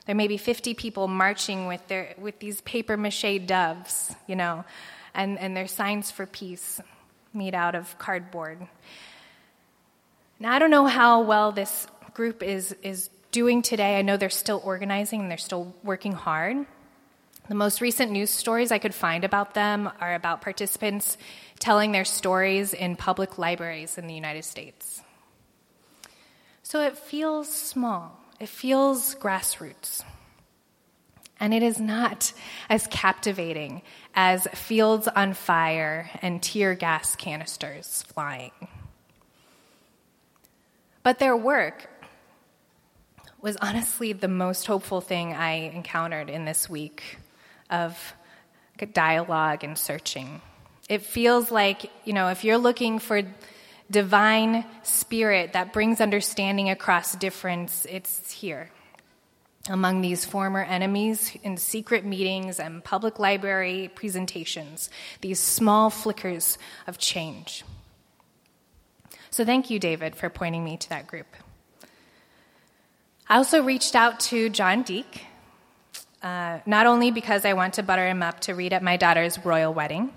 There 0.05 0.15
may 0.15 0.27
be 0.27 0.37
50 0.37 0.73
people 0.75 1.07
marching 1.07 1.67
with, 1.67 1.85
their, 1.87 2.13
with 2.17 2.39
these 2.39 2.61
paper 2.61 2.95
mache 2.95 3.45
doves, 3.45 4.15
you 4.27 4.35
know, 4.35 4.63
and, 5.13 5.37
and 5.39 5.57
their 5.57 5.67
signs 5.67 6.11
for 6.11 6.25
peace 6.25 6.79
made 7.33 7.55
out 7.55 7.75
of 7.75 7.97
cardboard. 7.97 8.67
Now, 10.39 10.53
I 10.53 10.59
don't 10.59 10.71
know 10.71 10.85
how 10.85 11.21
well 11.21 11.51
this 11.51 11.87
group 12.13 12.43
is, 12.43 12.75
is 12.83 13.09
doing 13.31 13.61
today. 13.61 13.97
I 13.97 14.01
know 14.01 14.17
they're 14.17 14.29
still 14.29 14.61
organizing 14.63 15.21
and 15.21 15.31
they're 15.31 15.37
still 15.37 15.75
working 15.83 16.13
hard. 16.13 16.65
The 17.47 17.55
most 17.55 17.79
recent 17.79 18.11
news 18.11 18.29
stories 18.29 18.71
I 18.71 18.77
could 18.77 18.93
find 18.93 19.23
about 19.23 19.53
them 19.53 19.89
are 20.01 20.15
about 20.15 20.41
participants 20.41 21.17
telling 21.59 21.91
their 21.91 22.05
stories 22.05 22.73
in 22.73 22.95
public 22.95 23.37
libraries 23.37 23.97
in 23.97 24.07
the 24.07 24.13
United 24.13 24.43
States. 24.43 25.01
So 26.61 26.81
it 26.81 26.97
feels 26.97 27.49
small. 27.49 28.19
It 28.39 28.49
feels 28.49 29.15
grassroots. 29.15 30.03
And 31.39 31.53
it 31.53 31.63
is 31.63 31.79
not 31.79 32.33
as 32.69 32.87
captivating 32.87 33.81
as 34.13 34.47
fields 34.53 35.07
on 35.07 35.33
fire 35.33 36.09
and 36.21 36.43
tear 36.43 36.73
gas 36.75 37.15
canisters 37.15 38.03
flying. 38.03 38.51
But 41.03 41.19
their 41.19 41.37
work 41.37 41.89
was 43.41 43.55
honestly 43.57 44.13
the 44.13 44.27
most 44.27 44.65
hopeful 44.65 44.99
thing 45.01 45.33
I 45.33 45.69
encountered 45.73 46.29
in 46.29 46.45
this 46.45 46.69
week 46.69 47.17
of 47.69 48.13
dialogue 48.93 49.63
and 49.63 49.77
searching. 49.77 50.41
It 50.89 51.01
feels 51.01 51.51
like, 51.51 51.91
you 52.05 52.13
know, 52.13 52.29
if 52.29 52.43
you're 52.43 52.57
looking 52.57 52.99
for 52.99 53.21
divine 53.91 54.65
spirit 54.83 55.53
that 55.53 55.73
brings 55.73 56.01
understanding 56.01 56.69
across 56.69 57.15
difference, 57.15 57.85
it's 57.89 58.31
here. 58.31 58.69
among 59.69 60.01
these 60.01 60.25
former 60.25 60.63
enemies 60.63 61.35
in 61.43 61.57
secret 61.57 62.05
meetings 62.05 62.59
and 62.59 62.83
public 62.83 63.19
library 63.19 63.89
presentations, 63.93 64.89
these 65.21 65.39
small 65.39 65.89
flickers 65.89 66.57
of 66.85 66.97
change. 66.97 67.63
So 69.29 69.45
thank 69.45 69.69
you, 69.69 69.79
David, 69.79 70.15
for 70.15 70.29
pointing 70.29 70.63
me 70.63 70.77
to 70.77 70.89
that 70.89 71.07
group. 71.07 71.27
I 73.29 73.35
also 73.35 73.61
reached 73.61 73.93
out 73.93 74.21
to 74.31 74.47
John 74.47 74.83
Deak, 74.83 75.25
uh, 76.23 76.59
not 76.65 76.85
only 76.85 77.11
because 77.11 77.43
I 77.43 77.53
want 77.53 77.73
to 77.73 77.83
butter 77.83 78.07
him 78.07 78.23
up 78.23 78.39
to 78.41 78.55
read 78.55 78.71
at 78.71 78.81
my 78.81 78.95
daughter's 78.95 79.37
royal 79.43 79.73
wedding, 79.73 80.13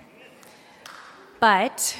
but 1.40 1.96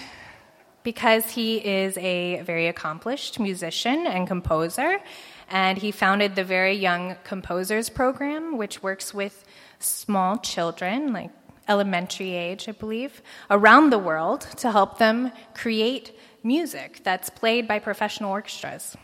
because 0.85 1.29
he 1.33 1.57
is 1.57 1.99
a 1.99 2.43
very 2.43 2.69
accomplished 2.69 3.41
musician 3.41 4.07
and 4.07 4.29
composer 4.29 5.01
and 5.49 5.79
he 5.79 5.91
founded 5.91 6.37
the 6.37 6.45
Very 6.45 6.77
Young 6.77 7.17
Composers 7.25 7.91
Program, 7.91 8.57
which 8.57 8.81
works 8.81 9.13
with 9.13 9.45
small 9.81 10.39
children, 10.39 11.13
like 11.13 11.31
elementary 11.67 12.35
age, 12.35 12.69
I 12.69 12.73
believe, 12.73 13.21
around 13.51 13.91
the 13.91 13.99
world 13.99 14.43
to 14.59 14.71
help 14.71 14.99
them 14.99 15.33
create 15.55 16.17
music 16.45 17.01
that's 17.03 17.31
played 17.31 17.67
by 17.67 17.81
professional 17.81 18.31
orchestras. 18.31 18.97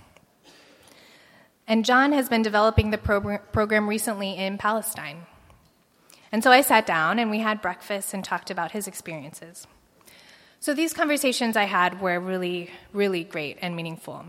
And 1.69 1.85
John 1.85 2.13
has 2.13 2.29
been 2.29 2.43
developing 2.43 2.91
the 2.91 2.99
program 2.99 3.89
recently 3.89 4.37
in 4.37 4.59
Palestine. 4.59 5.27
And 6.31 6.43
so 6.43 6.51
I 6.51 6.61
sat 6.61 6.87
down 6.87 7.19
and 7.19 7.31
we 7.31 7.41
had 7.41 7.63
breakfast 7.63 8.15
and 8.15 8.25
talked 8.25 8.51
about 8.51 8.73
his 8.73 8.87
experiences. 8.87 9.67
So 10.61 10.75
these 10.75 10.93
conversations 10.93 11.57
I 11.57 11.65
had 11.65 12.01
were 12.01 12.19
really, 12.19 12.71
really 12.93 13.25
great 13.25 13.59
and 13.63 13.77
meaningful. 13.77 14.25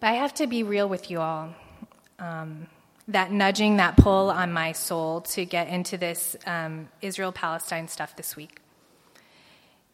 But 0.00 0.08
I 0.08 0.12
have 0.14 0.34
to 0.34 0.46
be 0.46 0.62
real 0.62 0.88
with 0.88 1.10
you 1.10 1.20
all. 1.20 1.54
Um, 2.18 2.66
that 3.08 3.30
nudging, 3.30 3.76
that 3.76 3.96
pull 3.96 4.30
on 4.30 4.52
my 4.52 4.72
soul 4.72 5.20
to 5.22 5.44
get 5.44 5.68
into 5.68 5.96
this 5.96 6.36
um, 6.46 6.88
Israel 7.00 7.32
Palestine 7.32 7.88
stuff 7.88 8.16
this 8.16 8.34
week. 8.34 8.60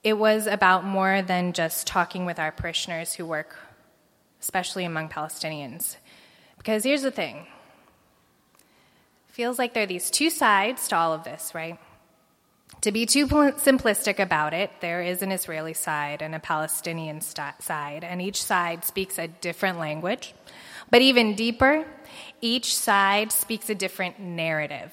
It 0.02 0.14
was 0.14 0.46
about 0.46 0.84
more 0.84 1.22
than 1.22 1.52
just 1.52 1.86
talking 1.86 2.24
with 2.24 2.38
our 2.38 2.50
parishioners 2.50 3.14
who 3.14 3.26
work, 3.26 3.56
especially 4.42 4.84
among 4.84 5.08
Palestinians. 5.08 5.96
Because 6.58 6.84
here's 6.84 7.02
the 7.02 7.10
thing 7.10 7.46
feels 9.28 9.58
like 9.58 9.72
there 9.72 9.84
are 9.84 9.86
these 9.86 10.10
two 10.10 10.28
sides 10.28 10.88
to 10.88 10.94
all 10.96 11.14
of 11.14 11.24
this, 11.24 11.54
right? 11.54 11.78
To 12.82 12.92
be 12.92 13.06
too 13.06 13.26
simplistic 13.26 14.18
about 14.18 14.52
it, 14.52 14.70
there 14.80 15.00
is 15.00 15.22
an 15.22 15.32
Israeli 15.32 15.72
side 15.72 16.20
and 16.20 16.34
a 16.34 16.38
Palestinian 16.38 17.20
st- 17.20 17.62
side, 17.62 18.04
and 18.04 18.20
each 18.20 18.42
side 18.42 18.84
speaks 18.84 19.18
a 19.18 19.28
different 19.28 19.78
language. 19.78 20.34
But 20.90 21.00
even 21.00 21.34
deeper, 21.34 21.86
each 22.40 22.76
side 22.76 23.32
speaks 23.32 23.70
a 23.70 23.74
different 23.74 24.18
narrative. 24.20 24.92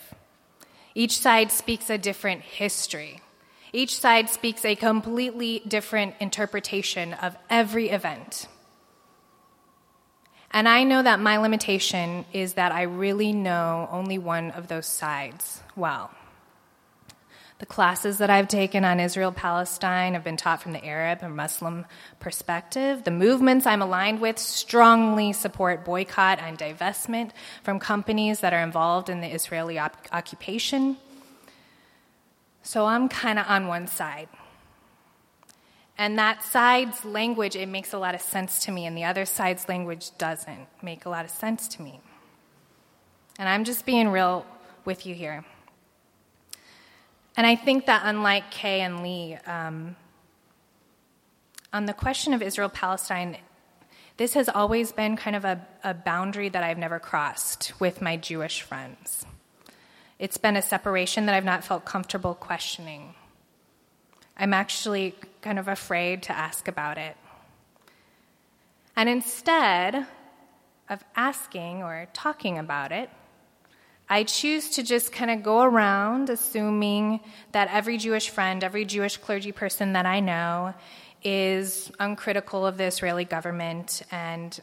Each 0.95 1.19
side 1.19 1.51
speaks 1.51 1.89
a 1.89 1.97
different 1.97 2.41
history. 2.41 3.21
Each 3.73 3.99
side 3.99 4.29
speaks 4.29 4.63
a 4.65 4.75
completely 4.75 5.61
different 5.67 6.15
interpretation 6.19 7.13
of 7.13 7.35
every 7.49 7.89
event. 7.89 8.47
And 10.51 10.67
I 10.67 10.83
know 10.83 11.03
that 11.03 11.19
my 11.19 11.37
limitation 11.37 12.25
is 12.33 12.53
that 12.53 12.71
I 12.71 12.83
really 12.83 13.33
know 13.33 13.87
only 13.91 14.17
one 14.17 14.51
of 14.51 14.67
those 14.67 14.87
sides 14.87 15.61
well. 15.75 16.11
The 17.59 17.65
classes 17.65 18.19
that 18.19 18.29
I've 18.29 18.47
taken 18.47 18.85
on 18.85 19.01
Israel 19.01 19.33
Palestine 19.33 20.13
have 20.13 20.23
been 20.23 20.37
taught 20.37 20.61
from 20.61 20.71
the 20.71 20.83
Arab 20.83 21.19
and 21.21 21.35
Muslim 21.35 21.85
perspective. 22.21 23.03
The 23.03 23.11
movements 23.11 23.67
I'm 23.67 23.81
aligned 23.81 24.21
with 24.21 24.39
strongly 24.39 25.33
support 25.33 25.83
boycott 25.83 26.39
and 26.39 26.57
divestment 26.57 27.31
from 27.61 27.79
companies 27.79 28.39
that 28.39 28.53
are 28.53 28.63
involved 28.63 29.09
in 29.09 29.19
the 29.19 29.27
Israeli 29.27 29.77
op- 29.77 30.07
occupation. 30.13 30.95
So 32.63 32.85
I'm 32.85 33.09
kind 33.09 33.37
of 33.37 33.45
on 33.47 33.67
one 33.67 33.87
side. 33.87 34.29
And 35.99 36.17
that 36.17 36.43
side's 36.43 37.03
language, 37.03 37.57
it 37.57 37.67
makes 37.67 37.91
a 37.91 37.99
lot 37.99 38.15
of 38.15 38.21
sense 38.21 38.63
to 38.63 38.71
me, 38.71 38.85
and 38.85 38.97
the 38.97 39.03
other 39.03 39.25
side's 39.25 39.67
language 39.67 40.17
doesn't 40.17 40.67
make 40.81 41.05
a 41.05 41.09
lot 41.09 41.25
of 41.25 41.31
sense 41.31 41.67
to 41.67 41.81
me. 41.81 41.99
And 43.37 43.49
I'm 43.49 43.65
just 43.65 43.85
being 43.85 44.07
real 44.07 44.45
with 44.85 45.05
you 45.05 45.13
here. 45.13 45.43
And 47.35 47.45
I 47.45 47.57
think 47.57 47.85
that 47.87 48.03
unlike 48.05 48.49
Kay 48.49 48.79
and 48.79 49.03
Lee, 49.03 49.37
um, 49.45 49.97
on 51.73 51.85
the 51.85 51.93
question 51.93 52.33
of 52.33 52.41
Israel 52.41 52.69
Palestine, 52.69 53.35
this 54.15 54.35
has 54.35 54.47
always 54.47 54.93
been 54.93 55.17
kind 55.17 55.35
of 55.35 55.43
a, 55.43 55.67
a 55.83 55.93
boundary 55.93 56.47
that 56.47 56.63
I've 56.63 56.77
never 56.77 56.99
crossed 56.99 57.73
with 57.81 58.01
my 58.01 58.15
Jewish 58.15 58.61
friends. 58.61 59.25
It's 60.17 60.37
been 60.37 60.55
a 60.55 60.61
separation 60.61 61.25
that 61.25 61.35
I've 61.35 61.43
not 61.43 61.65
felt 61.65 61.83
comfortable 61.83 62.35
questioning. 62.35 63.15
I'm 64.37 64.53
actually 64.53 65.15
kind 65.41 65.59
of 65.59 65.67
afraid 65.67 66.23
to 66.23 66.35
ask 66.35 66.67
about 66.67 66.97
it. 66.97 67.15
And 68.95 69.07
instead 69.07 70.05
of 70.89 71.03
asking 71.15 71.83
or 71.83 72.07
talking 72.13 72.57
about 72.57 72.91
it, 72.91 73.09
I 74.09 74.23
choose 74.23 74.71
to 74.71 74.83
just 74.83 75.11
kind 75.11 75.29
of 75.29 75.43
go 75.43 75.61
around 75.61 76.29
assuming 76.29 77.19
that 77.51 77.69
every 77.71 77.97
Jewish 77.97 78.29
friend, 78.29 78.63
every 78.63 78.83
Jewish 78.83 79.17
clergy 79.17 79.51
person 79.51 79.93
that 79.93 80.07
I 80.07 80.19
know 80.19 80.73
is 81.23 81.91
uncritical 81.99 82.65
of 82.65 82.77
the 82.77 82.85
Israeli 82.85 83.25
government, 83.25 84.01
and 84.11 84.59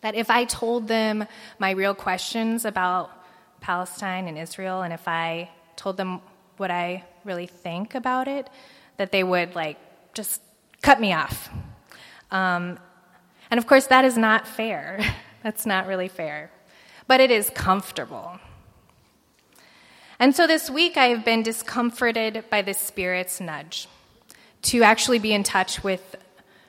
that 0.00 0.16
if 0.16 0.28
I 0.28 0.44
told 0.44 0.88
them 0.88 1.24
my 1.58 1.70
real 1.70 1.94
questions 1.94 2.64
about 2.64 3.10
Palestine 3.60 4.26
and 4.26 4.36
Israel, 4.36 4.82
and 4.82 4.92
if 4.92 5.06
I 5.06 5.48
told 5.76 5.96
them 5.96 6.20
what 6.56 6.72
I 6.72 7.04
really 7.24 7.46
think 7.46 7.94
about 7.94 8.26
it, 8.26 8.48
that 8.96 9.12
they 9.12 9.24
would 9.24 9.54
like 9.54 9.78
just 10.14 10.40
cut 10.82 11.00
me 11.00 11.12
off. 11.12 11.50
Um, 12.30 12.78
and 13.50 13.58
of 13.58 13.66
course, 13.66 13.86
that 13.88 14.04
is 14.04 14.16
not 14.16 14.46
fair. 14.46 15.00
That's 15.42 15.66
not 15.66 15.86
really 15.86 16.08
fair 16.08 16.50
but 17.06 17.20
it 17.20 17.30
is 17.30 17.50
comfortable. 17.50 18.38
And 20.18 20.34
so 20.34 20.46
this 20.46 20.70
week 20.70 20.96
I 20.96 21.08
have 21.08 21.24
been 21.24 21.42
discomforted 21.42 22.44
by 22.48 22.62
the 22.62 22.74
Spirit's 22.74 23.40
nudge 23.40 23.88
to 24.62 24.82
actually 24.82 25.18
be 25.18 25.32
in 25.32 25.42
touch 25.42 25.82
with 25.82 26.16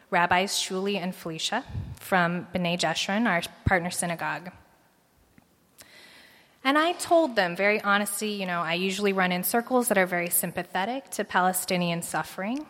Rabbis 0.10 0.54
Shuli 0.54 0.98
and 0.98 1.14
Felicia 1.14 1.64
from 2.00 2.48
B'nai 2.54 2.78
Jeshurun, 2.78 3.28
our 3.28 3.42
partner 3.66 3.92
synagogue. 3.92 4.52
And 6.74 6.80
I 6.80 6.94
told 6.94 7.36
them 7.36 7.56
very 7.56 7.80
honestly, 7.82 8.32
you 8.32 8.48
know, 8.48 8.62
I 8.62 8.74
usually 8.74 9.14
run 9.14 9.32
in 9.32 9.44
circles 9.44 9.90
that 9.90 9.98
are 10.00 10.08
very 10.08 10.32
sympathetic 10.32 11.08
to 11.12 11.24
Palestinian 11.24 12.02
suffering, 12.02 12.66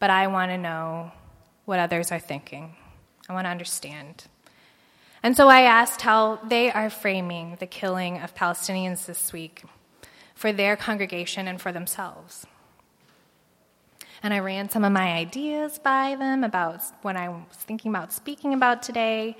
but 0.00 0.10
I 0.10 0.26
want 0.26 0.50
to 0.50 0.58
know 0.58 1.12
what 1.64 1.78
others 1.78 2.10
are 2.10 2.18
thinking. 2.18 2.74
I 3.28 3.32
want 3.32 3.44
to 3.44 3.50
understand. 3.50 4.24
And 5.22 5.36
so 5.36 5.48
I 5.48 5.60
asked 5.60 6.02
how 6.02 6.40
they 6.44 6.72
are 6.72 6.90
framing 6.90 7.58
the 7.60 7.66
killing 7.68 8.18
of 8.18 8.34
Palestinians 8.34 9.06
this 9.06 9.32
week 9.32 9.62
for 10.34 10.52
their 10.52 10.74
congregation 10.74 11.46
and 11.46 11.60
for 11.60 11.70
themselves. 11.70 12.44
And 14.24 14.34
I 14.34 14.40
ran 14.40 14.68
some 14.68 14.82
of 14.82 14.90
my 14.90 15.12
ideas 15.12 15.78
by 15.78 16.16
them 16.16 16.42
about 16.42 16.82
what 17.02 17.14
I 17.14 17.28
was 17.28 17.44
thinking 17.52 17.92
about 17.92 18.12
speaking 18.12 18.52
about 18.52 18.82
today. 18.82 19.36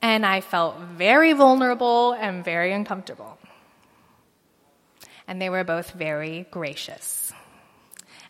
And 0.00 0.24
I 0.24 0.40
felt 0.40 0.78
very 0.78 1.32
vulnerable 1.32 2.12
and 2.12 2.44
very 2.44 2.72
uncomfortable. 2.72 3.38
And 5.26 5.42
they 5.42 5.50
were 5.50 5.64
both 5.64 5.90
very 5.90 6.46
gracious. 6.50 7.32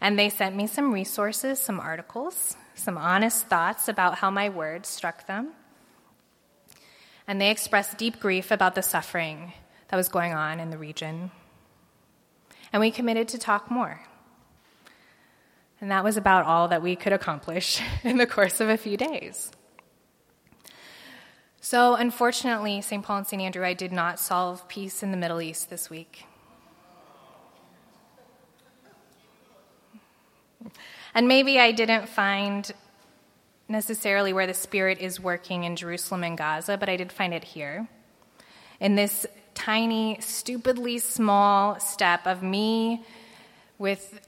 And 0.01 0.19
they 0.19 0.31
sent 0.31 0.57
me 0.57 0.67
some 0.67 0.93
resources, 0.93 1.59
some 1.59 1.79
articles, 1.79 2.57
some 2.75 2.97
honest 2.97 3.47
thoughts 3.49 3.89
about 3.89 4.17
how 4.17 4.31
my 4.31 4.49
words 4.49 4.89
struck 4.89 5.27
them 5.27 5.53
and 7.29 7.39
they 7.39 7.51
expressed 7.51 7.99
deep 7.99 8.19
grief 8.19 8.51
about 8.51 8.75
the 8.75 8.83
suffering 8.83 9.53
that 9.89 9.97
was 9.97 10.09
going 10.09 10.33
on 10.33 10.59
in 10.59 10.71
the 10.71 10.79
region. 10.79 11.31
And 12.73 12.81
we 12.81 12.91
committed 12.91 13.29
to 13.29 13.39
talk 13.39 13.71
more. 13.71 14.01
And 15.81 15.91
that 15.91 16.03
was 16.03 16.17
about 16.17 16.47
all 16.47 16.69
that 16.69 16.83
we 16.83 16.97
could 16.97 17.13
accomplish 17.13 17.81
in 18.03 18.17
the 18.17 18.27
course 18.27 18.61
of 18.61 18.71
a 18.71 18.79
few 18.79 18.97
days. 18.97 19.53
So, 21.71 21.97
unfortunately, 21.97 22.81
St. 22.81 23.05
Paul 23.05 23.19
and 23.19 23.27
St. 23.27 23.43
Andrew, 23.43 23.63
I 23.63 23.75
did 23.75 23.93
not 23.93 24.19
solve 24.19 24.67
peace 24.69 25.03
in 25.03 25.11
the 25.11 25.19
Middle 25.19 25.43
East 25.43 25.69
this 25.69 25.91
week. 25.91 26.25
And 31.15 31.29
maybe 31.29 31.61
I 31.61 31.73
didn't 31.73 32.09
find 32.09 32.73
necessarily 33.69 34.33
where 34.33 34.47
the 34.47 34.55
Spirit 34.55 35.01
is 35.01 35.21
working 35.21 35.65
in 35.65 35.77
Jerusalem 35.77 36.25
and 36.25 36.39
Gaza, 36.39 36.79
but 36.79 36.89
I 36.89 36.97
did 36.97 37.13
find 37.13 37.35
it 37.35 37.45
here. 37.45 37.87
In 38.81 38.95
this 38.95 39.27
tiny, 39.53 40.17
stupidly 40.23 40.97
small 40.97 41.79
step 41.81 42.27
of 42.27 42.43
me 42.43 43.05
with 43.77 44.27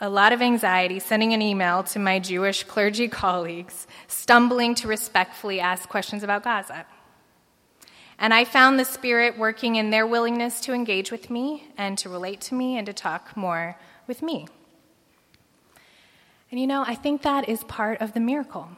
a 0.00 0.08
lot 0.08 0.32
of 0.32 0.42
anxiety 0.42 0.98
sending 0.98 1.32
an 1.32 1.40
email 1.40 1.82
to 1.82 1.98
my 1.98 2.18
Jewish 2.18 2.64
clergy 2.64 3.08
colleagues, 3.08 3.86
stumbling 4.08 4.74
to 4.76 4.88
respectfully 4.88 5.58
ask 5.58 5.88
questions 5.88 6.22
about 6.22 6.44
Gaza. 6.44 6.84
And 8.18 8.32
I 8.32 8.44
found 8.44 8.78
the 8.78 8.84
Spirit 8.84 9.38
working 9.38 9.76
in 9.76 9.90
their 9.90 10.06
willingness 10.06 10.60
to 10.62 10.72
engage 10.72 11.10
with 11.10 11.30
me 11.30 11.68
and 11.76 11.96
to 11.98 12.08
relate 12.08 12.40
to 12.42 12.54
me 12.54 12.76
and 12.76 12.86
to 12.86 12.92
talk 12.92 13.36
more 13.36 13.76
with 14.06 14.22
me. 14.22 14.46
And 16.50 16.60
you 16.60 16.66
know, 16.66 16.84
I 16.86 16.94
think 16.94 17.22
that 17.22 17.48
is 17.48 17.64
part 17.64 18.00
of 18.00 18.14
the 18.14 18.20
miracle. 18.20 18.68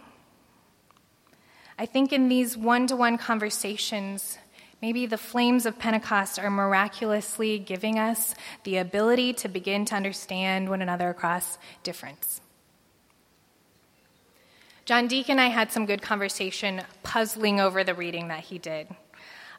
I 1.79 1.87
think 1.87 2.13
in 2.13 2.29
these 2.29 2.57
one 2.57 2.87
to 2.89 2.97
one 2.97 3.19
conversations, 3.19 4.39
maybe 4.81 5.07
the 5.07 5.19
flames 5.19 5.67
of 5.67 5.79
Pentecost 5.79 6.39
are 6.39 6.51
miraculously 6.51 7.59
giving 7.59 7.99
us 7.99 8.35
the 8.65 8.77
ability 8.77 9.33
to 9.35 9.49
begin 9.49 9.85
to 9.87 9.95
understand 9.95 10.69
one 10.69 10.83
another 10.83 11.11
across 11.11 11.59
difference. 11.83 12.41
John 14.85 15.07
Deacon 15.07 15.33
and 15.33 15.41
I 15.41 15.49
had 15.49 15.71
some 15.71 15.85
good 15.85 16.01
conversation 16.01 16.81
puzzling 17.03 17.61
over 17.61 17.85
the 17.85 17.95
reading 17.95 18.29
that 18.29 18.41
he 18.45 18.59
did. 18.59 18.89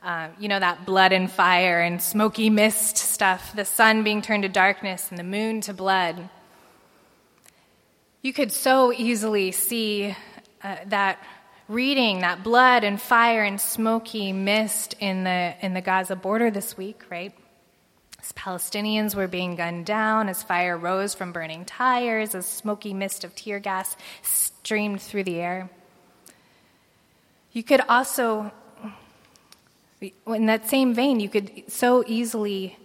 Uh, 0.02 0.30
you 0.40 0.48
know, 0.48 0.60
that 0.60 0.86
blood 0.86 1.12
and 1.12 1.30
fire 1.30 1.82
and 1.82 2.02
smoky 2.02 2.50
mist 2.50 2.98
stuff, 2.98 3.54
the 3.56 3.66
sun 3.66 4.04
being 4.04 4.22
turned 4.22 4.44
to 4.44 4.50
darkness 4.50 5.10
and 5.10 5.20
the 5.20 5.24
moon 5.24 5.62
to 5.62 5.74
blood. 5.74 6.30
You 8.22 8.34
could 8.34 8.52
so 8.52 8.92
easily 8.92 9.52
see 9.52 10.16
uh, 10.64 10.78
that 10.88 11.22
reading, 11.70 12.20
that 12.20 12.44
blood 12.44 12.84
and 12.84 13.00
fire 13.00 13.44
and 13.44 13.62
smoky 13.62 14.34
mist 14.34 14.96
in 15.00 15.24
the, 15.24 15.54
in 15.62 15.74
the 15.74 15.82
Gaza 15.82 16.16
border 16.16 16.52
this 16.52 16.76
week, 16.76 17.04
right? 17.10 17.34
As 18.20 18.34
Palestinians 18.34 19.16
were 19.16 19.28
being 19.28 19.56
gunned 19.56 19.86
down, 19.86 20.28
as 20.28 20.44
fire 20.44 20.78
rose 20.78 21.14
from 21.14 21.32
burning 21.32 21.64
tires, 21.64 22.36
as 22.36 22.46
smoky 22.46 22.94
mist 22.94 23.24
of 23.24 23.36
tear 23.36 23.60
gas 23.60 23.96
streamed 24.24 25.02
through 25.02 25.24
the 25.24 25.40
air. 25.40 25.70
You 27.54 27.64
could 27.64 27.82
also 27.88 28.52
in 30.02 30.46
that 30.46 30.70
same 30.70 30.94
vein, 30.94 31.20
you 31.20 31.30
could 31.30 31.64
so 31.68 32.04
easily 32.08 32.78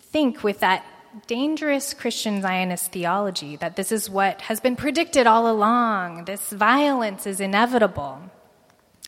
think 0.00 0.42
with 0.42 0.60
that 0.60 0.84
dangerous 1.26 1.94
Christian 1.94 2.42
Zionist 2.42 2.92
theology 2.92 3.56
that 3.56 3.76
this 3.76 3.92
is 3.92 4.08
what 4.08 4.42
has 4.42 4.60
been 4.60 4.76
predicted 4.76 5.26
all 5.26 5.50
along. 5.50 6.24
This 6.24 6.50
violence 6.50 7.26
is 7.26 7.40
inevitable. 7.40 8.20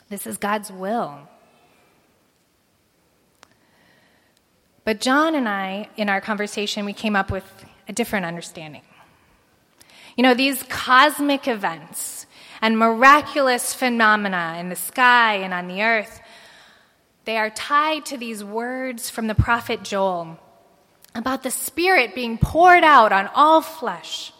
This 0.09 0.27
is 0.27 0.37
God's 0.37 0.71
will. 0.71 1.29
But 4.85 5.01
John 5.01 5.35
and 5.35 5.49
I, 5.49 5.89
in 5.97 6.09
our 6.09 6.21
conversation, 6.21 6.85
we 6.85 6.93
came 6.93 7.17
up 7.17 7.31
with 7.31 7.45
a 7.89 7.93
different 7.93 8.27
understanding. 8.27 8.83
You 10.17 10.23
know, 10.23 10.35
these 10.35 10.63
cosmic 10.65 11.49
events 11.49 12.27
and 12.61 12.79
miraculous 12.79 13.75
phenomena 13.75 14.57
in 14.59 14.69
the 14.69 14.77
sky 14.77 15.37
and 15.37 15.53
on 15.53 15.69
the 15.69 15.83
earth 15.83 16.21
they 17.25 17.39
are 17.39 17.51
tied 17.51 18.05
to 18.07 18.19
these 18.19 18.45
words 18.45 19.09
from 19.09 19.27
the 19.27 19.35
prophet 19.35 19.83
Joel 19.83 20.39
about 21.15 21.43
the 21.43 21.51
Spirit 21.51 22.15
being 22.15 22.39
poured 22.39 22.85
out 22.85 23.13
on 23.13 23.31
all 23.35 23.61
flesh, 23.61 24.33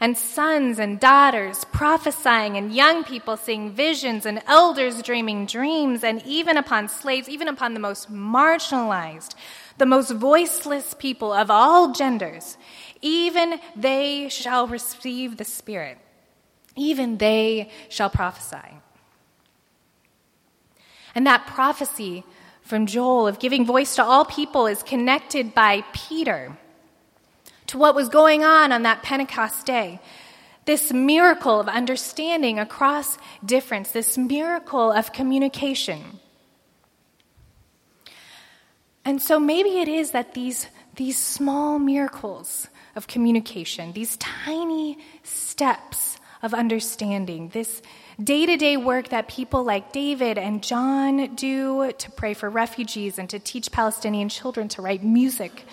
and 0.00 0.16
sons 0.16 0.78
and 0.78 0.98
daughters 0.98 1.64
prophesying, 1.66 2.56
and 2.56 2.74
young 2.74 3.04
people 3.04 3.36
seeing 3.36 3.70
visions, 3.70 4.26
and 4.26 4.42
elders 4.46 5.02
dreaming 5.02 5.46
dreams, 5.46 6.02
and 6.02 6.22
even 6.26 6.56
upon 6.56 6.88
slaves, 6.88 7.28
even 7.28 7.48
upon 7.48 7.74
the 7.74 7.80
most 7.80 8.10
marginalized, 8.10 9.34
the 9.78 9.86
most 9.86 10.10
voiceless 10.10 10.94
people 10.94 11.32
of 11.32 11.50
all 11.50 11.92
genders, 11.92 12.56
even 13.02 13.60
they 13.76 14.28
shall 14.28 14.66
receive 14.66 15.36
the 15.36 15.44
Spirit. 15.44 15.98
Even 16.76 17.18
they 17.18 17.70
shall 17.88 18.10
prophesy. 18.10 18.80
And 21.14 21.26
that 21.26 21.46
prophecy 21.46 22.24
from 22.70 22.86
Joel 22.86 23.26
of 23.26 23.40
giving 23.40 23.66
voice 23.66 23.96
to 23.96 24.04
all 24.04 24.24
people 24.24 24.68
is 24.68 24.84
connected 24.84 25.52
by 25.56 25.82
Peter 25.92 26.56
to 27.66 27.76
what 27.76 27.96
was 27.96 28.08
going 28.08 28.44
on 28.44 28.70
on 28.70 28.84
that 28.84 29.02
Pentecost 29.02 29.66
day. 29.66 29.98
This 30.66 30.92
miracle 30.92 31.58
of 31.58 31.66
understanding 31.66 32.60
across 32.60 33.18
difference, 33.44 33.90
this 33.90 34.16
miracle 34.16 34.92
of 34.92 35.12
communication. 35.12 36.20
And 39.04 39.20
so 39.20 39.40
maybe 39.40 39.80
it 39.80 39.88
is 39.88 40.12
that 40.12 40.34
these, 40.34 40.68
these 40.94 41.18
small 41.18 41.80
miracles 41.80 42.68
of 42.94 43.08
communication, 43.08 43.92
these 43.94 44.16
tiny 44.18 44.96
steps 45.24 46.18
of 46.40 46.54
understanding, 46.54 47.48
this, 47.48 47.82
day 48.22 48.44
to 48.44 48.56
day 48.56 48.76
work 48.76 49.08
that 49.08 49.28
people 49.28 49.64
like 49.64 49.92
David 49.92 50.36
and 50.36 50.62
John 50.62 51.34
do 51.34 51.90
to 51.92 52.10
pray 52.10 52.34
for 52.34 52.50
refugees 52.50 53.18
and 53.18 53.30
to 53.30 53.38
teach 53.38 53.72
Palestinian 53.72 54.28
children 54.28 54.68
to 54.68 54.82
write 54.82 55.02
music. 55.02 55.64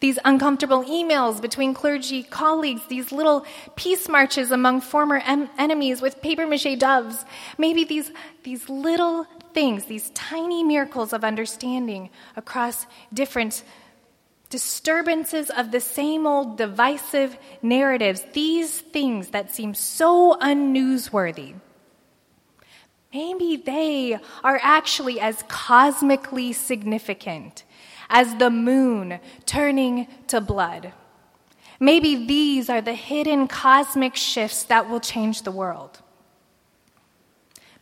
These 0.00 0.18
uncomfortable 0.24 0.84
emails 0.84 1.40
between 1.40 1.74
clergy 1.74 2.22
colleagues, 2.22 2.82
these 2.88 3.12
little 3.12 3.46
peace 3.76 4.08
marches 4.08 4.50
among 4.50 4.82
former 4.82 5.18
em- 5.24 5.48
enemies 5.58 6.02
with 6.02 6.20
paper 6.22 6.46
mache 6.46 6.78
doves. 6.78 7.24
Maybe 7.56 7.84
these, 7.84 8.10
these 8.42 8.68
little 8.68 9.26
things, 9.54 9.84
these 9.86 10.10
tiny 10.10 10.62
miracles 10.62 11.12
of 11.12 11.24
understanding 11.24 12.10
across 12.36 12.86
different 13.12 13.62
disturbances 14.48 15.48
of 15.50 15.70
the 15.70 15.80
same 15.80 16.26
old 16.26 16.58
divisive 16.58 17.36
narratives, 17.62 18.24
these 18.32 18.80
things 18.80 19.28
that 19.28 19.54
seem 19.54 19.74
so 19.74 20.36
unnewsworthy 20.40 21.54
Maybe 23.12 23.56
they 23.56 24.18
are 24.44 24.60
actually 24.62 25.20
as 25.20 25.42
cosmically 25.48 26.52
significant 26.52 27.64
as 28.08 28.36
the 28.36 28.50
moon 28.50 29.18
turning 29.46 30.06
to 30.28 30.40
blood. 30.40 30.92
Maybe 31.80 32.26
these 32.26 32.68
are 32.68 32.80
the 32.80 32.94
hidden 32.94 33.48
cosmic 33.48 34.14
shifts 34.14 34.62
that 34.64 34.88
will 34.88 35.00
change 35.00 35.42
the 35.42 35.50
world. 35.50 36.02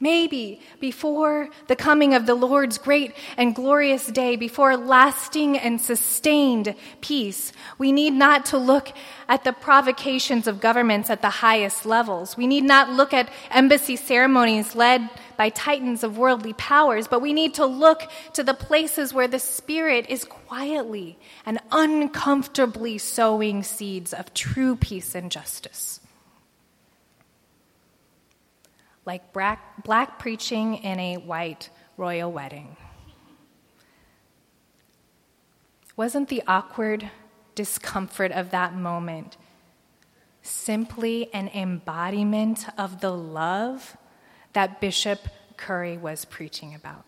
Maybe 0.01 0.61
before 0.79 1.49
the 1.67 1.75
coming 1.75 2.15
of 2.15 2.25
the 2.25 2.37
Lord's 2.37 2.79
great 2.79 3.15
and 3.37 3.53
glorious 3.53 4.07
day, 4.07 4.37
before 4.37 4.77
lasting 4.77 5.59
and 5.59 5.81
sustained 5.81 6.77
peace, 7.01 7.53
we 7.79 7.91
need 7.91 8.13
not 8.13 8.47
to 8.47 8.59
look 8.59 8.93
at 9.29 9.43
the 9.43 9.53
provocations 9.53 10.47
of 10.47 10.61
governments 10.61 11.11
at 11.11 11.21
the 11.21 11.31
highest 11.31 11.85
levels. 11.85 12.37
We 12.37 12.47
need 12.47 12.63
not 12.63 12.91
look 12.93 13.13
at 13.13 13.29
embassy 13.51 13.97
ceremonies 13.97 14.77
led 14.77 15.11
by 15.37 15.49
titans 15.49 16.05
of 16.05 16.17
worldly 16.17 16.53
powers, 16.53 17.09
but 17.09 17.21
we 17.21 17.33
need 17.33 17.55
to 17.55 17.67
look 17.67 18.09
to 18.35 18.45
the 18.45 18.55
places 18.55 19.13
where 19.13 19.29
the 19.29 19.41
Spirit 19.41 20.07
is 20.09 20.23
quietly 20.23 21.19
and 21.45 21.59
uncomfortably 21.73 22.99
sowing 22.99 23.65
seeds 23.65 24.13
of 24.13 24.33
true 24.33 24.77
peace 24.77 25.17
and 25.17 25.33
justice 25.33 25.99
like 29.09 29.33
black, 29.33 29.83
black 29.85 30.19
preaching 30.19 30.75
in 30.75 31.01
a 31.01 31.17
white 31.17 31.71
royal 31.97 32.31
wedding. 32.31 32.77
Wasn't 35.97 36.29
the 36.29 36.43
awkward 36.47 37.11
discomfort 37.55 38.33
of 38.33 38.51
that 38.51 38.75
moment 38.75 39.39
simply 40.43 41.33
an 41.33 41.49
embodiment 41.49 42.67
of 42.79 43.01
the 43.01 43.11
love 43.11 43.97
that 44.53 44.79
Bishop 44.79 45.21
Curry 45.57 45.97
was 45.97 46.27
preaching 46.27 46.75
about? 46.75 47.07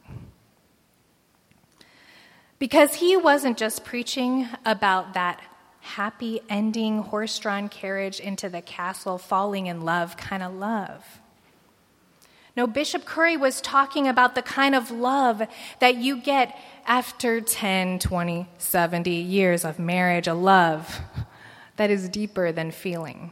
Because 2.59 2.95
he 2.95 3.15
wasn't 3.15 3.59
just 3.59 3.85
preaching 3.85 4.49
about 4.65 5.13
that 5.13 5.39
happy 5.81 6.41
ending 6.49 7.03
horse 7.03 7.39
drawn 7.39 7.69
carriage 7.69 8.21
into 8.21 8.49
the 8.49 8.63
castle, 8.63 9.19
falling 9.19 9.67
in 9.67 9.83
love 9.83 10.17
kind 10.17 10.43
of 10.43 10.55
love. 10.55 11.21
No, 12.57 12.67
Bishop 12.67 13.05
Curry 13.05 13.37
was 13.37 13.61
talking 13.61 14.09
about 14.09 14.35
the 14.35 14.43
kind 14.43 14.75
of 14.75 14.91
love 14.91 15.43
that 15.79 15.97
you 15.97 16.21
get 16.21 16.59
after 16.87 17.41
10, 17.41 18.01
20, 18.01 18.49
70 18.59 19.11
years 19.11 19.65
of 19.65 19.79
marriage, 19.79 20.27
a 20.27 20.35
love 20.35 21.01
that 21.77 21.91
is 21.91 22.09
deeper 22.09 22.53
than 22.53 22.71
feeling. 22.71 23.31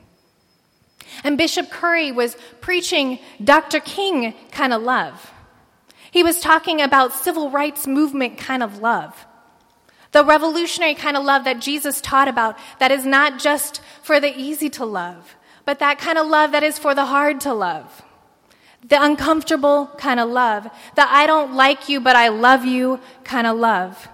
And 1.24 1.36
Bishop 1.36 1.70
Curry 1.70 2.12
was 2.12 2.36
preaching 2.60 3.18
Dr. 3.42 3.80
King 3.80 4.34
kind 4.52 4.72
of 4.72 4.82
love. 4.82 5.32
He 6.10 6.22
was 6.22 6.40
talking 6.40 6.80
about 6.80 7.12
civil 7.12 7.50
rights 7.50 7.86
movement 7.86 8.38
kind 8.38 8.62
of 8.62 8.78
love. 8.78 9.26
The 10.12 10.24
revolutionary 10.24 10.94
kind 10.94 11.16
of 11.16 11.24
love 11.24 11.44
that 11.44 11.60
Jesus 11.60 12.00
taught 12.00 12.28
about 12.28 12.56
that 12.78 12.90
is 12.90 13.04
not 13.04 13.38
just 13.38 13.80
for 14.02 14.20
the 14.20 14.34
easy 14.38 14.70
to 14.70 14.84
love, 14.84 15.36
but 15.66 15.80
that 15.80 15.98
kind 15.98 16.16
of 16.16 16.26
love 16.26 16.52
that 16.52 16.62
is 16.62 16.78
for 16.78 16.94
the 16.94 17.06
hard 17.06 17.40
to 17.42 17.52
love. 17.52 18.02
The 18.86 19.02
uncomfortable 19.02 19.90
kind 19.98 20.20
of 20.20 20.30
love. 20.30 20.64
The 20.94 21.10
I 21.10 21.26
don't 21.26 21.54
like 21.54 21.88
you, 21.88 22.00
but 22.00 22.16
I 22.16 22.28
love 22.28 22.64
you 22.64 23.00
kind 23.24 23.46
of 23.46 23.58
love. 23.58 24.08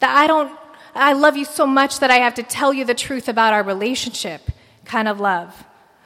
The 0.00 0.08
I 0.08 0.26
don't, 0.26 0.56
I 0.94 1.12
love 1.12 1.36
you 1.36 1.44
so 1.44 1.66
much 1.66 1.98
that 2.00 2.10
I 2.10 2.16
have 2.16 2.34
to 2.34 2.42
tell 2.42 2.72
you 2.72 2.84
the 2.84 2.94
truth 2.94 3.28
about 3.28 3.52
our 3.52 3.62
relationship 3.62 4.42
kind 4.84 5.08
of 5.08 5.20
love. 5.20 5.64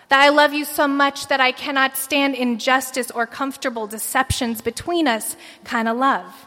That 0.08 0.20
I 0.20 0.30
love 0.30 0.54
you 0.54 0.64
so 0.64 0.88
much 0.88 1.28
that 1.28 1.38
I 1.38 1.52
cannot 1.52 1.96
stand 1.96 2.34
injustice 2.34 3.10
or 3.10 3.26
comfortable 3.26 3.86
deceptions 3.86 4.62
between 4.62 5.06
us 5.06 5.36
kind 5.64 5.86
of 5.86 5.98
love. 5.98 6.46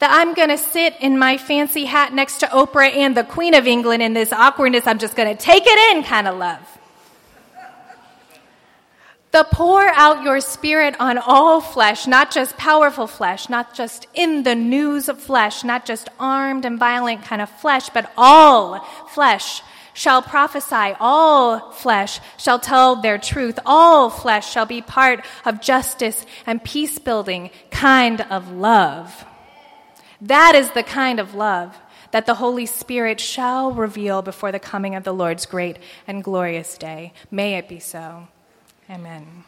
that 0.00 0.10
I'm 0.10 0.34
going 0.34 0.48
to 0.50 0.58
sit 0.58 0.94
in 1.00 1.18
my 1.18 1.38
fancy 1.38 1.84
hat 1.84 2.12
next 2.12 2.40
to 2.40 2.46
Oprah 2.46 2.94
and 2.94 3.16
the 3.16 3.24
Queen 3.24 3.54
of 3.54 3.66
England 3.66 4.02
in 4.02 4.12
this 4.12 4.32
awkwardness, 4.32 4.86
I'm 4.86 4.98
just 4.98 5.16
going 5.16 5.34
to 5.34 5.42
take 5.42 5.62
it 5.66 5.96
in 5.96 6.02
kind 6.02 6.28
of 6.28 6.36
love. 6.36 6.73
The 9.34 9.42
pour 9.42 9.82
out 9.88 10.22
your 10.22 10.40
spirit 10.40 10.94
on 11.00 11.18
all 11.18 11.60
flesh, 11.60 12.06
not 12.06 12.30
just 12.30 12.56
powerful 12.56 13.08
flesh, 13.08 13.48
not 13.48 13.74
just 13.74 14.06
in 14.14 14.44
the 14.44 14.54
news 14.54 15.08
of 15.08 15.18
flesh, 15.18 15.64
not 15.64 15.84
just 15.84 16.08
armed 16.20 16.64
and 16.64 16.78
violent 16.78 17.24
kind 17.24 17.42
of 17.42 17.50
flesh, 17.50 17.88
but 17.88 18.12
all 18.16 18.78
flesh 19.08 19.60
shall 19.92 20.22
prophesy, 20.22 20.94
all 21.00 21.72
flesh 21.72 22.20
shall 22.36 22.60
tell 22.60 22.94
their 22.94 23.18
truth, 23.18 23.58
all 23.66 24.08
flesh 24.08 24.52
shall 24.52 24.66
be 24.66 24.80
part 24.80 25.24
of 25.44 25.60
justice 25.60 26.24
and 26.46 26.62
peace 26.62 27.00
building 27.00 27.50
kind 27.72 28.20
of 28.30 28.52
love. 28.52 29.24
That 30.20 30.54
is 30.54 30.70
the 30.70 30.84
kind 30.84 31.18
of 31.18 31.34
love 31.34 31.76
that 32.12 32.26
the 32.26 32.34
Holy 32.34 32.66
Spirit 32.66 33.18
shall 33.18 33.72
reveal 33.72 34.22
before 34.22 34.52
the 34.52 34.60
coming 34.60 34.94
of 34.94 35.02
the 35.02 35.12
Lord's 35.12 35.44
great 35.44 35.78
and 36.06 36.22
glorious 36.22 36.78
day. 36.78 37.12
May 37.32 37.54
it 37.54 37.68
be 37.68 37.80
so. 37.80 38.28
Amen. 38.90 39.44